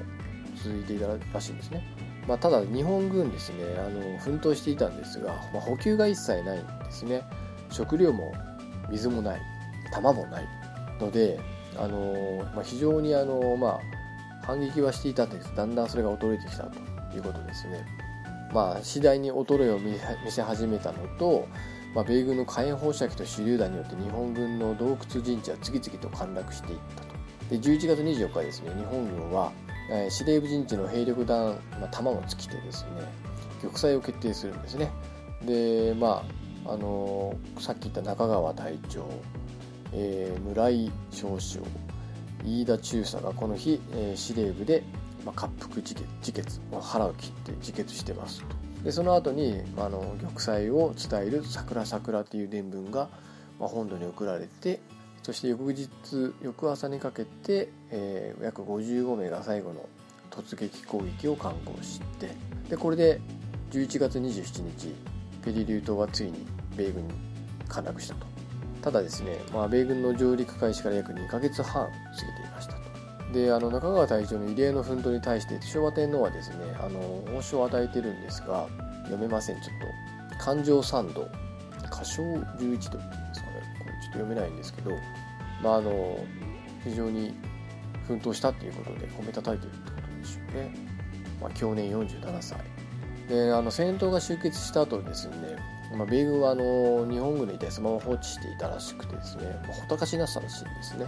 [0.62, 1.84] 続いていたらしいんですね、
[2.26, 7.22] まあ、ただ日本軍ですねあの奮闘していたんですが、まあ、補給が一切ないんですね。
[7.70, 8.32] 食料も
[8.90, 9.40] 水もない
[9.92, 10.48] 弾もない
[11.00, 11.38] ので
[11.76, 13.80] あの、まあ、非常にあの、まあ、
[14.48, 16.78] 反撃はしていたんですだんだんそれが衰えてきたと
[17.14, 17.84] いうことですね。
[18.54, 19.92] まあ、次第に衰えを見
[20.30, 21.46] せ始めたのと、
[21.94, 27.08] まあ、米軍の火炎放射器と手榴弾によって日本軍の洞窟陣地は次々と陥落していったと。
[27.50, 29.52] で11月24日ですね日本軍は、
[29.90, 32.90] えー、司令部陣地の兵力弾、まあ、弾を尽きてですね
[33.60, 34.90] 玉砕を決定するんですね。
[35.42, 36.24] でま
[36.66, 39.06] ああのー、さっき言った中川隊長
[39.92, 41.60] えー、村井少将
[42.44, 44.82] 飯田中佐がこの日、えー、司令部で、
[45.24, 48.56] まあ、滑腹自決自決腹を切って自決してますと。
[48.84, 53.08] でその後に、あ、の玉砕を伝える「桜桜」っていう伝聞が、
[53.58, 54.80] まあ、本土に送られて
[55.22, 55.88] そして翌日
[56.42, 59.88] 翌朝にかけて、えー、約55名が最後の
[60.30, 62.30] 突撃攻撃を敢行して
[62.70, 63.20] でこれで
[63.72, 64.94] 11月27日
[65.44, 67.14] ペリリュー島はついに米軍に
[67.68, 68.37] 陥落したと。
[68.82, 73.32] ただですね、まあ、米軍の上陸開始から約2ヶ月半過ぎていましたと。
[73.32, 78.66] であの中川隊長の異例の奮闘に対して昭和天皇はですねあの報酬を与えてるんですが
[79.04, 79.56] 読めません。
[79.56, 81.28] ちょっと感情賛同
[81.86, 82.88] 歌唱11度っていうんで
[83.34, 83.62] すかね。
[83.78, 84.92] これちょっと読めないんですけど、
[85.62, 86.18] まあ、あの
[86.84, 87.34] 非常に
[88.06, 90.74] 奮闘したっていうことで褒めたたいてるってことでしょうね、
[91.40, 92.58] まあ、去年47歳。
[93.28, 95.34] であの戦闘が終結した後ですね
[95.92, 101.06] まあ、米軍はあの日本軍の遺体そのまま放置していたらしくてですね、まあ、ほたかしなったらしいんですね。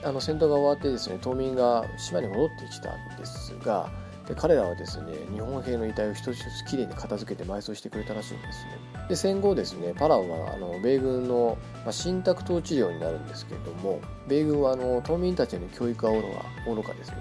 [0.00, 3.90] であの戦闘が終わってですね島民が島に戻ってきたんですが
[4.26, 8.78] で彼らはですね日本兵の遺体を一つ一つきれいに片付けて埋葬してくれたらしいんですね。
[9.08, 17.16] で戦後ですねパラオはあの米軍の、まあ、信託統治領になるんですけれども米軍はあの島民たちの教育はおろかおろかですね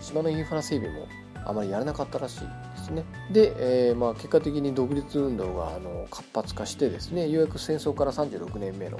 [0.00, 1.08] 島のインフラ整備も
[1.46, 2.46] あまりやらなかったらしいで
[2.84, 3.04] すね。
[3.32, 8.98] で、えー、まあ、結果的に独立運動があの活発化してですねようやく戦争から36年目の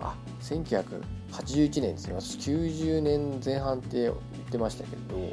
[0.00, 2.14] あ1981年ですね。
[2.14, 4.14] 私90年前半って言っ
[4.50, 5.32] てましたけど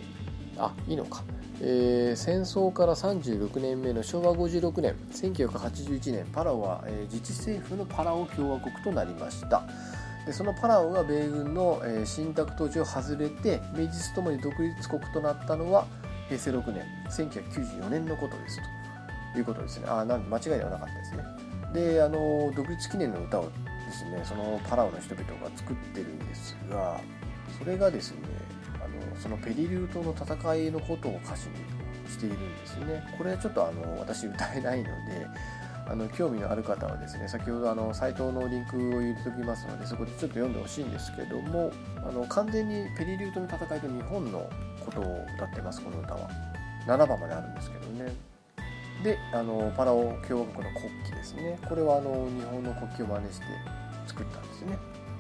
[0.57, 1.24] あいいのか。
[1.61, 9.64] えー、戦争から36年目の昭和56年1981年パラオは、えー、自治政府のパラオ共和国となりました。
[10.26, 15.86] でそのパラオが米軍の、えー、信託統治を外れて名実ともに独立国となったのは
[16.38, 18.59] 平成6年1994年のことです
[19.34, 21.23] ということですねあなん間違いではなかったですね
[21.73, 23.51] であの独立記念の歌をで
[23.91, 26.99] すねそのパラオの人々が作ってるんですが
[27.57, 28.17] それがですね
[28.75, 31.55] あのそのペリリュー島の戦いのことを歌詞に
[32.09, 33.03] しているんですね。
[33.17, 34.91] これはちょっとあの私歌えないので
[35.88, 44.49] あの興味のある方はですね先ほどあのサイトのリンクを入れておきますのでそこでちょっと読んでほしいんですけどもあの完全にペリリュートの戦いと日本の
[44.84, 46.29] ことを歌ってますこの歌は。
[46.86, 48.13] 7番まであるんですけどね。
[49.03, 51.59] であのパラオ共和国の国旗ですね。
[51.67, 53.45] これはあの日本の国旗を真似して
[54.07, 54.77] 作ったんですね。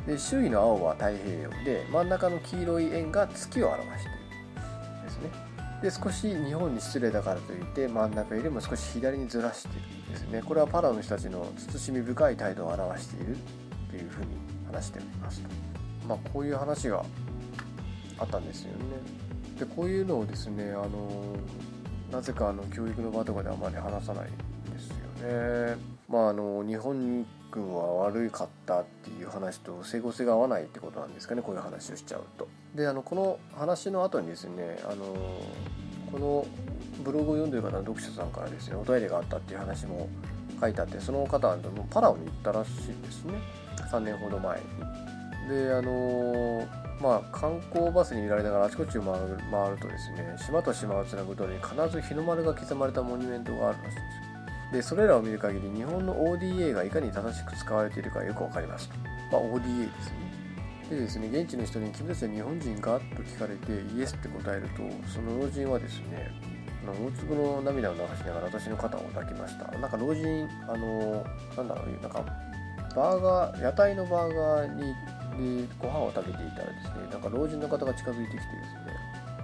[0.07, 4.17] で周囲の青は太平洋で真ん中の黄色い円が月を表している
[5.03, 5.29] ですね。
[5.81, 10.41] で少し日本に失礼だからといって真ん中よりも少し左にずらしているんですね。
[10.41, 13.37] これはパラオの人たちの慎み深い態度を表している
[13.89, 14.27] というふうに
[14.71, 15.49] 話しておりますと。
[16.07, 17.03] まあこういう話が
[18.17, 19.22] あったんですよね。
[19.63, 21.37] でこういうのをですねあの
[22.11, 25.77] なぜかあの教育の場とかであまり話さないんですよね
[26.09, 32.47] まああの日本君は悪かったっていう話と整合性が合わないってことなんですかねこういう話をしちゃうと。
[32.75, 35.05] であのこの話の後にですねあの
[36.11, 36.45] この
[37.03, 40.09] ブログを読んでる方の読者さんからですねおトイレがあったっていう話も
[40.59, 41.57] 書いてあってその方は
[41.89, 43.33] パラオに行ったらしいんですね
[43.91, 44.65] 3年ほど前に。
[45.49, 54.33] であのまあ観光バスに揺られながらあちこちを回る回るとですね島と島をつなぐ通りに必ず日の丸が刻まれたモニュメントがあるらしいです。
[54.73, 58.89] でそれらを見る限り日本の ODA がいかに正しく使われているかよく分かります、
[59.31, 60.23] まあ、ODA ですね
[60.89, 66.31] でですね現地の人に「君たちは日本人か?」と聞かれてイエスって答えるとその老人はですね
[66.85, 71.23] 大粒の涙を流しながら私の肩を抱きましたなんか老人あの
[71.55, 72.25] なんだろうなんか
[72.95, 74.93] バーガー屋台のバーガーに
[75.37, 78.95] でご飯を食べていたらですねなんか老人の方が近づいてきてですね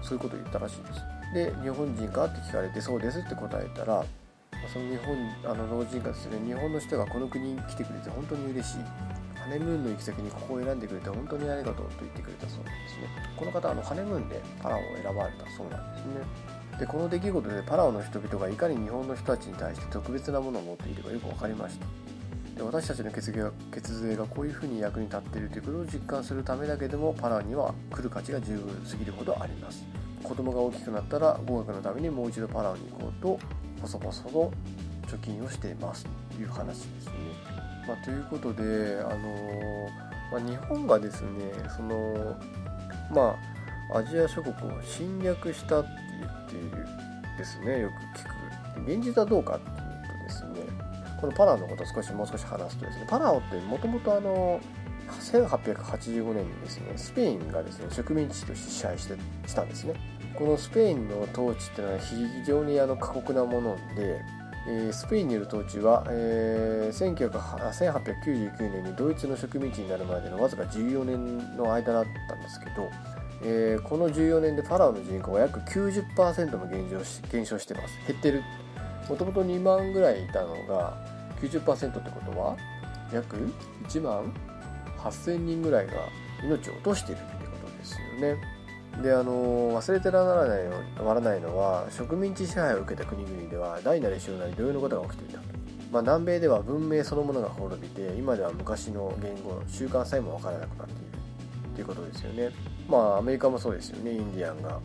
[0.02, 1.02] そういうことを言ったらしいです。
[1.34, 4.06] で日本人かって聞かれてそうですって答えたら
[4.74, 8.78] その日本あの老人がですね日本の人がこの国に来てくれて本当に嬉しい。
[9.40, 13.08] ハネムーンの行き先にここを選んでくれて本当にありがとうと言ってくれたそうなんですね。
[13.38, 16.14] この方あのハネムーンでパラオを選ばれたそうなんですね。
[16.78, 21.86] でこの出来事でパラオの人々がいかに日本の人たちに対して特別なものを持っているかよく分かりました。
[22.60, 29.86] で私たちの血が血税がこういうふうに役に立っているということを実感するためだけでもパラには来る価値が十分すぎるほどあります。
[30.22, 33.40] 子供が大きくなったら語学のためにもう一度パラオに行こうと
[33.82, 34.52] 細々と
[35.08, 36.06] 貯金をしています。
[36.36, 37.14] という話ですね。
[37.88, 39.88] まあ、ということで、あの
[40.30, 41.30] まあ、日本がですね
[41.78, 42.38] その
[43.10, 43.38] ま
[43.94, 45.90] あアジア諸国を侵略したって
[46.20, 46.86] 言っている
[47.38, 48.92] ですねよく聞く。
[48.92, 50.69] 現実はどうかっていうとですね
[51.20, 54.60] このパラオのことを少しもう少し話すとですねパラオってもともとあの
[55.10, 59.16] 1885年にですねスペインがですね植民地として支配して
[59.48, 59.94] したんですね。
[60.36, 62.16] このスペインの統治っていうのは非
[62.46, 64.22] 常にあの過酷なもので、
[64.70, 72.90] え、スペインによる統治は、えー、1899年にドイツの植民地になるまでのわずか14年の間だったんですけど、
[73.44, 78.00] えー、この14年でファラオの人口は約90%も減少し減少してます。
[78.08, 78.44] 減ってる。
[79.10, 80.96] もともと2万ぐらいいたのが
[81.42, 82.58] 90%ってことは
[83.14, 83.38] 約
[83.88, 84.34] 1万
[84.98, 85.94] 8000人ぐらいが
[86.44, 88.42] 命を落としているってことですよね。
[89.02, 95.40] であの忘れてらならないのならないのは植民地支配を受けた国々では大なり小なり同様のことが起きていた
[95.92, 101.02] まあ、南米では文明そのものが滅びて今では昔の言語習慣さえも分からなくなっている
[101.76, 102.52] ということですよね。
[102.88, 104.14] まあアメリカもそうですよね。
[104.14, 104.80] インディアンが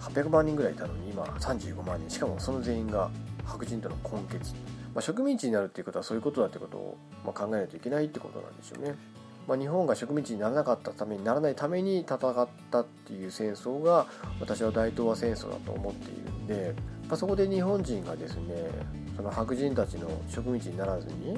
[0.00, 2.10] 800万人ぐらいいたのに今35万人。
[2.10, 3.10] しかもその全員が
[3.44, 4.54] 白人との根血、
[4.94, 8.94] まあ、植民地になるっていうことはそういうことだってことを、まあ、考えないといけないってことなんでしょうね。
[9.48, 14.06] まあ、日本が植民地にならなかったためにならないために戦ったっていう戦争が
[14.40, 16.74] 私は大東亜戦争だと思っているんで、
[17.08, 18.70] まあ、そこで日本人がですね
[19.16, 21.36] その白人たちの植民地にならずに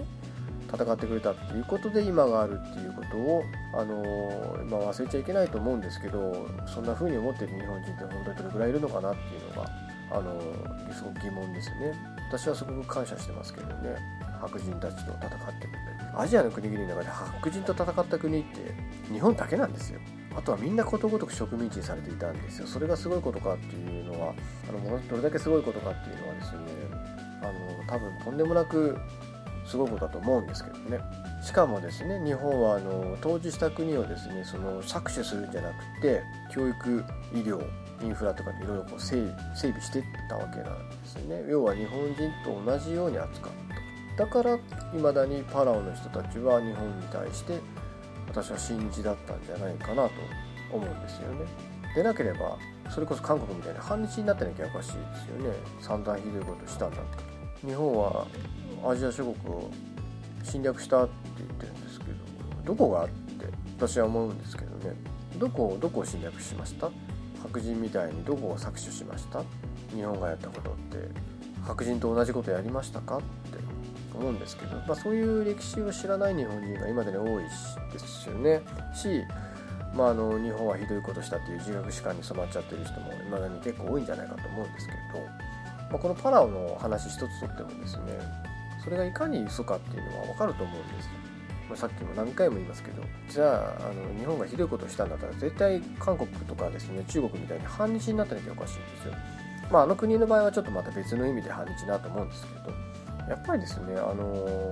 [0.73, 3.43] 戦ってくれたっていうことで今があるっていうことを、
[3.75, 9.71] あのー、まあ、忘れちゃいけないと思うんですけどそんな風に思ってる日本人って本当にどれぐらいいるのかなっていうのが、
[10.11, 12.14] あのー、すごく疑問ですね。
[12.39, 13.97] 私はすごく感謝してますけどね。
[14.41, 18.75] 白人たちと戦ってくれたりアジアの国々の中で白人と戦った国って
[19.11, 20.01] 日本だけなんですよ。
[20.37, 22.67] あとはみんなことごとく植民地にされていたんですよ。
[22.67, 24.35] それがすごいことかっていうのは
[24.69, 26.59] あのどれだけすごいことかっていうのはですね
[27.41, 28.99] あの多分とんでもなく
[29.67, 31.01] すごいことだと思うんですけどね。
[31.43, 36.23] しかもですね日本はあの統治した国をですねその搾取するんじゃなくて
[36.53, 37.65] 教育医療
[38.05, 39.17] インフラとかでいろいろ整
[39.55, 41.43] 備していったわけなんですね。
[41.49, 43.53] 要は日本人と同じように扱っ
[44.17, 44.25] た。
[44.25, 44.59] だからい
[45.01, 47.59] まだにパラオの人たちは日本に対して
[48.29, 50.11] 私は信じだったんじゃないかなと
[50.73, 51.47] 思うんですよね。
[51.95, 52.59] でなければ
[52.91, 55.57] それこそ韓国みたいに反日になったらきゃおかしいですよね。
[55.81, 57.01] 散々ひどいことしたんだっ
[57.61, 58.27] て日本は
[58.87, 59.71] アジア諸国を
[60.43, 62.13] 侵略したって言ってるんですけど
[62.65, 63.47] どこがあって
[63.79, 64.95] 私は思うんですけどね。
[65.39, 66.91] どこをどこを侵略しました？
[67.45, 69.43] 白人みたいにどこを搾取しました？
[69.95, 71.09] 日本がやったことって。
[71.65, 73.17] 白人と同じことやりましたか？
[73.17, 73.25] って
[74.15, 78.61] 思うんですけど、まあ、そういう歴史を知らない日本人が今でに多いですよね。
[78.95, 79.23] し、
[79.95, 84.99] まあ、あの日本はひどいことしたっていう自覚史観に染まっちゃってる人もいまだに結構多いんじゃないかと思うんですけど、
[85.91, 88.03] まあ、このパラオの話一つとってもですね
[88.85, 91.13] それがいかに嘘かっていうのは分かると思うんですよ。
[91.69, 99.15] ま、さっきも何回も言いますけどじゃああの日本がひどいことをしたんだったら絶対韓国とかですね中国みたいに反日になったらおかしいんですよ。
[99.71, 104.71] まあ、あの国の場合はちょっとまた別の意味で反日だと思うんですけどやっぱりですね、あの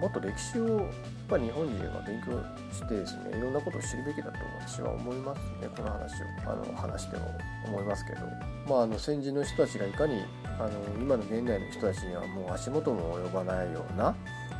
[0.00, 0.88] もっと歴史をやっ
[1.28, 2.32] ぱ日本人が勉強
[2.72, 7.26] してですねいろんなことを知るべきだと私は思いますねこの話をあの話しても
[7.66, 8.20] 思いますけど、
[8.68, 10.22] まあ、あの先人の人たちがいかに
[10.58, 14.14] あの今の現代の人たちにはもう足元も及ばないような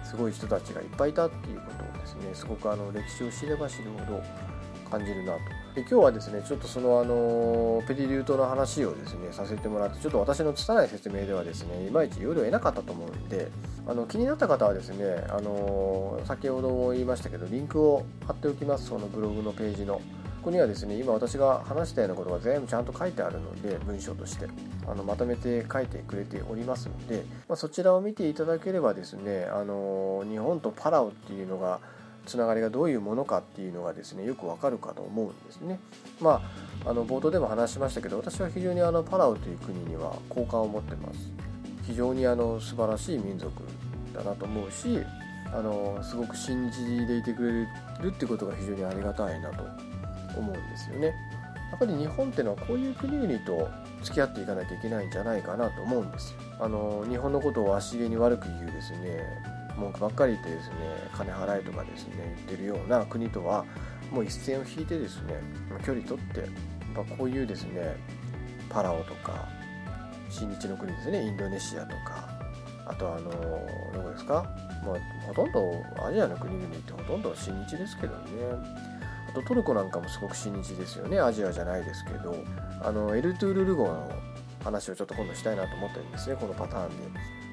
[0.05, 4.23] すごい人たちがいっぱいいたっていうことをですねすごくあの歴史を知れば知るほど
[4.91, 5.41] 感じるなと。
[5.75, 13.49] で今日はですねちょっとそのあのペリリュートの話をですねさせてもらってちょっと私の拙い説明ではですねいまいち要領を得なかったと思うんで
[13.87, 20.01] あの気になった方はですねあの先ほども言いましたけどリンクを貼っておきますそのブログのページの。
[20.49, 24.49] こにはですね今私が話したようなことが全部ちゃんと書いてあるので文章として
[24.87, 31.81] あのまとめて書いてくれておりますので、まあ、そちらを見ていただければですねあの日本とパラオっていうのが
[32.25, 35.81] つながりがどういうものかっていうのがですねよくわかるかと思うんですね。
[36.21, 36.43] ま
[36.85, 41.31] あ、あの冒頭でも話しましたけど私は非常にあのパラオという国には好感を持ってます。
[41.87, 43.53] 非常にあの素晴らしい民族
[44.15, 45.01] だなと思うし
[45.47, 49.65] あのすごく信じでいてくれるってことが非常にありがたいなと
[50.37, 51.15] 思うんですよね。
[51.71, 53.69] やっぱり日本ってのはこういう国々と
[54.03, 56.39] 付き合っていかないといけないんじゃないかなと思うんですよ。
[56.61, 59.23] あの日本のことを足げに悪く言うですね
[59.77, 60.75] 文句ばっかり言ってですね
[61.13, 63.65] 金払えとかですね言ってるような国とは
[64.11, 65.35] もう一線を引いてですね
[65.85, 66.49] 距離取って
[66.97, 67.97] まこういうですね
[68.69, 69.49] パラオとか
[70.31, 72.29] 親日の国ですねインドネシアとか
[72.87, 73.31] あとあの
[73.93, 74.45] どこですか、
[74.85, 78.98] まあ、ほとんどアジアの国々ってほとんど親日ですけどね
[79.29, 81.21] あとトルコなんかもすごく親日ですよね。
[81.21, 82.35] アジアじゃないですけど。
[82.81, 84.09] あのエルトゥールル号の
[84.63, 86.37] 話をちょっと今度したいなと思ってるんですね。
[86.37, 86.95] このパターンで。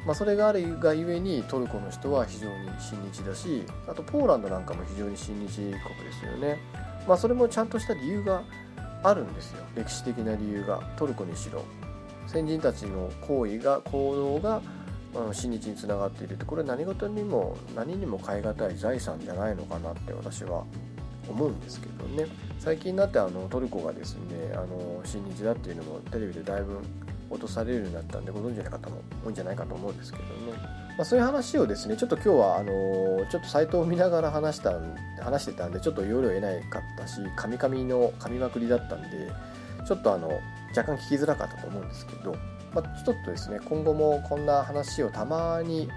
[0.05, 5.79] まあ、それがあるがゆえにトルコの人は非常に親日だしあとポーランドなんかも非常に親日国で
[6.13, 6.59] すよね、
[7.07, 8.43] まあ、それもちゃんとした理由が
[9.01, 9.63] あるんですよ。
[9.75, 10.79] 歴史的な理由が。
[10.95, 11.63] トルコにしろ。
[12.27, 14.61] 先人たちの行為が行動が
[15.31, 16.45] 親日につながっているって。
[16.45, 20.65] これ何事にも何にも代え難い財産じゃないのかなって私は
[21.29, 22.27] 思うんですけどね。
[22.59, 26.79] 最近になってあのトルコがですねあの親日だっていうのもテレビでだいぶ
[27.29, 30.29] 落とされるようになったんでご存知の方も多いんじゃないかと思うんですけどね、
[30.97, 32.71] まあ、そういう話をですねちょっと今日はあの
[33.29, 34.73] ちょっとサイトを見ながら話した
[35.21, 39.07] 話してたんでちょっと容量得ないかったしカミカミの噛みまくりだったんで
[39.87, 40.29] ちょっとあの
[40.75, 42.35] 若干聞きづらかったと思うんですけど、
[42.73, 45.89] まあ、ちょっとですね今後もこんな話をたまに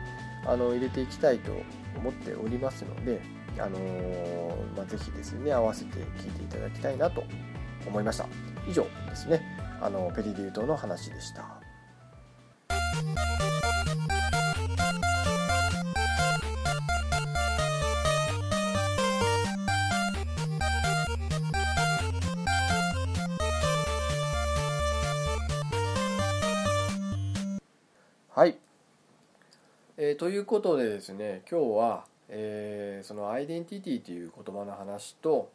[0.47, 1.53] あの入れていきたいと
[1.97, 3.21] 思っておりますので、
[3.61, 7.25] あのー、まあ、ぜひですね合わせて聞いていただきたいなと
[7.87, 8.27] 思いました。
[8.69, 9.43] 以上ですね。
[9.81, 11.59] あのペリリュートの話でした。
[28.35, 28.57] はい、
[29.97, 35.51] えー、ということでですね今日は、えー、そのアイデンティティという言葉の話と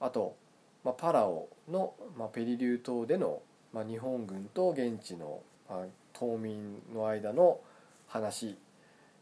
[0.00, 0.36] あと、
[0.84, 3.42] まあ、パラオの、まあ、ペリリュー島での
[3.74, 7.58] まあ、日本軍と現地の、まあ、島民の間の
[8.06, 8.56] 話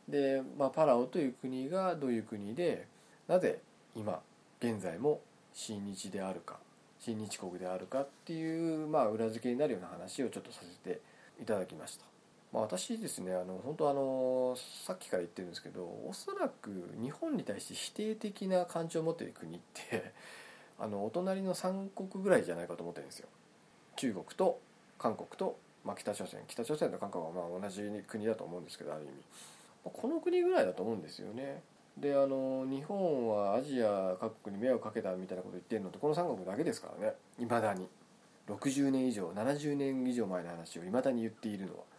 [0.07, 2.86] で、まあ、パラオという国がどういう国で
[3.26, 3.61] なぜ
[3.96, 4.20] 今
[4.61, 5.20] 現在も
[5.55, 6.59] 親日であるか
[7.00, 11.00] 親日国であるかっていう、まあ、裏付けになるような話をちょっとさせて
[11.40, 12.11] いただきました。
[12.53, 20.12] まあ、私ですねあの本当あのさっきから言ってるんですけどおそらく日本に対して否定的な感情を持っている国って
[20.78, 23.28] あのお隣の3国ぐらいじゃないかと思ってるんですよ。
[23.96, 24.59] 中国と
[24.98, 26.42] 韓国と、まあ、北朝鮮。
[26.46, 29.12] 北朝鮮と韓国はまあ同じ国だと思うんですけどある意味。
[29.84, 31.62] まこの国ぐらいだと思うんですよね。
[31.96, 37.14] であの日本はアジア各国に迷惑かけたみたいなこと言ってるのってこの3国だけですからね。
[37.38, 37.88] いまだに。
[38.48, 41.91] 60年以上70年以上前の話をいまだに言っているのは。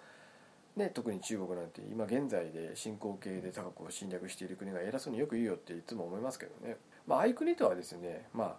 [0.75, 8.55] ね、特に中国なんて今現在で進行形で他国を侵略している国が偉そうによく言うよっていつも思いますけどね、まあ、ああいう国とはですねまあ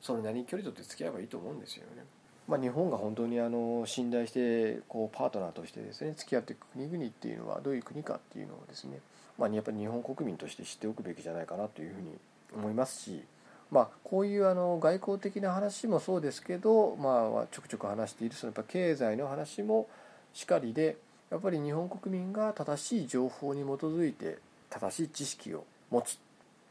[0.00, 2.04] それなりに距離取って付き合えばいいと思うんですよね。
[2.46, 9.00] まあ、日本が本当にあの信頼してこうパートナーとしてですね付き合っていく国々っていうのはどういう国かっていうのをですね、
[9.38, 12.16] まあ、やっぱり日本国民として知っておくべきじゃないかなというふうに
[12.56, 13.22] 思いますし、
[13.70, 19.86] まあ、こういうあの外交的な話もそうですけど、まあ、ちょくちょく話しているそのやっぱ経済の話も
[20.32, 20.96] しかりで
[21.30, 24.38] やっぱり日本国民が正しい情報に基づいて
[24.70, 26.18] 正しい知識を持つ。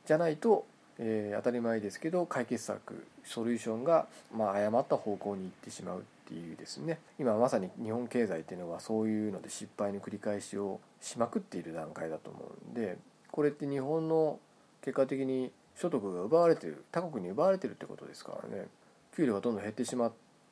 [0.05, 0.65] じゃないと、
[0.99, 6.99] えー、当たり前ですけど解決策ソリューションが、まあ、誤った方向に行ってしまうっていうですね。
[7.19, 12.97] 今まさに日本経済っていうのはそういうので失敗の繰り返しをしまくっている段階だと思うんで
[13.31, 14.39] これって日本の
[14.81, 18.67] 結果的に所得が奪われてる他国に奪われてるってことですからね。
[19.15, 20.11] 給料がどんどん減ってしま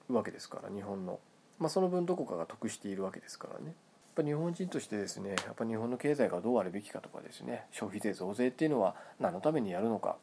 [0.10, 1.20] うわけですから日本の、
[1.60, 3.74] まあ、その分どこかが得しているわけですからね。
[4.16, 10.16] ぱ日本人としてですねやっぱ日本の経済がどうあるべきかとかですね消費税増税っていうのは何のためにやるのか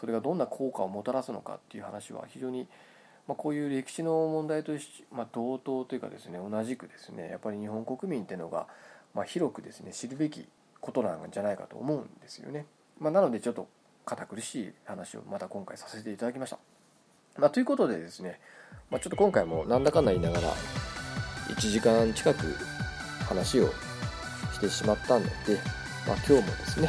[0.00, 2.66] それがどんな効果をもたらすのかっていう話は非常に、
[3.28, 8.66] まあ、こういう歴史の問題とし、まあ、同等というかですね同じくですねやっぱり日本国民っていうのが、
[9.14, 10.46] まあ、広くですね知るべき
[10.80, 12.66] ことなんじゃないかと思うんですよね。
[13.00, 13.68] ま、なのでちょっと
[14.04, 16.58] 堅苦しい話をまた今回させていただきました。
[17.38, 18.38] ま、ということでですね、
[18.90, 20.48] ま、ちょっと今回もなんだかんだ言いながら
[21.48, 22.54] 1時間近く
[23.34, 23.72] 話を
[24.52, 25.30] してしまったので、
[26.06, 26.88] まあ、今日もですね、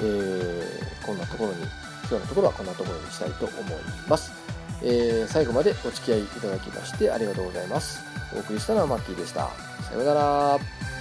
[0.00, 1.62] えー、こんなところに
[2.02, 3.60] 今日のところはこんなところにしたいと思い
[4.08, 4.32] ます、
[4.82, 8.14] えー、最後までお付き合いいただきましてありがとうございます。
[8.34, 9.48] お送りしたのはマッキーでした。
[9.82, 10.93] さようなら。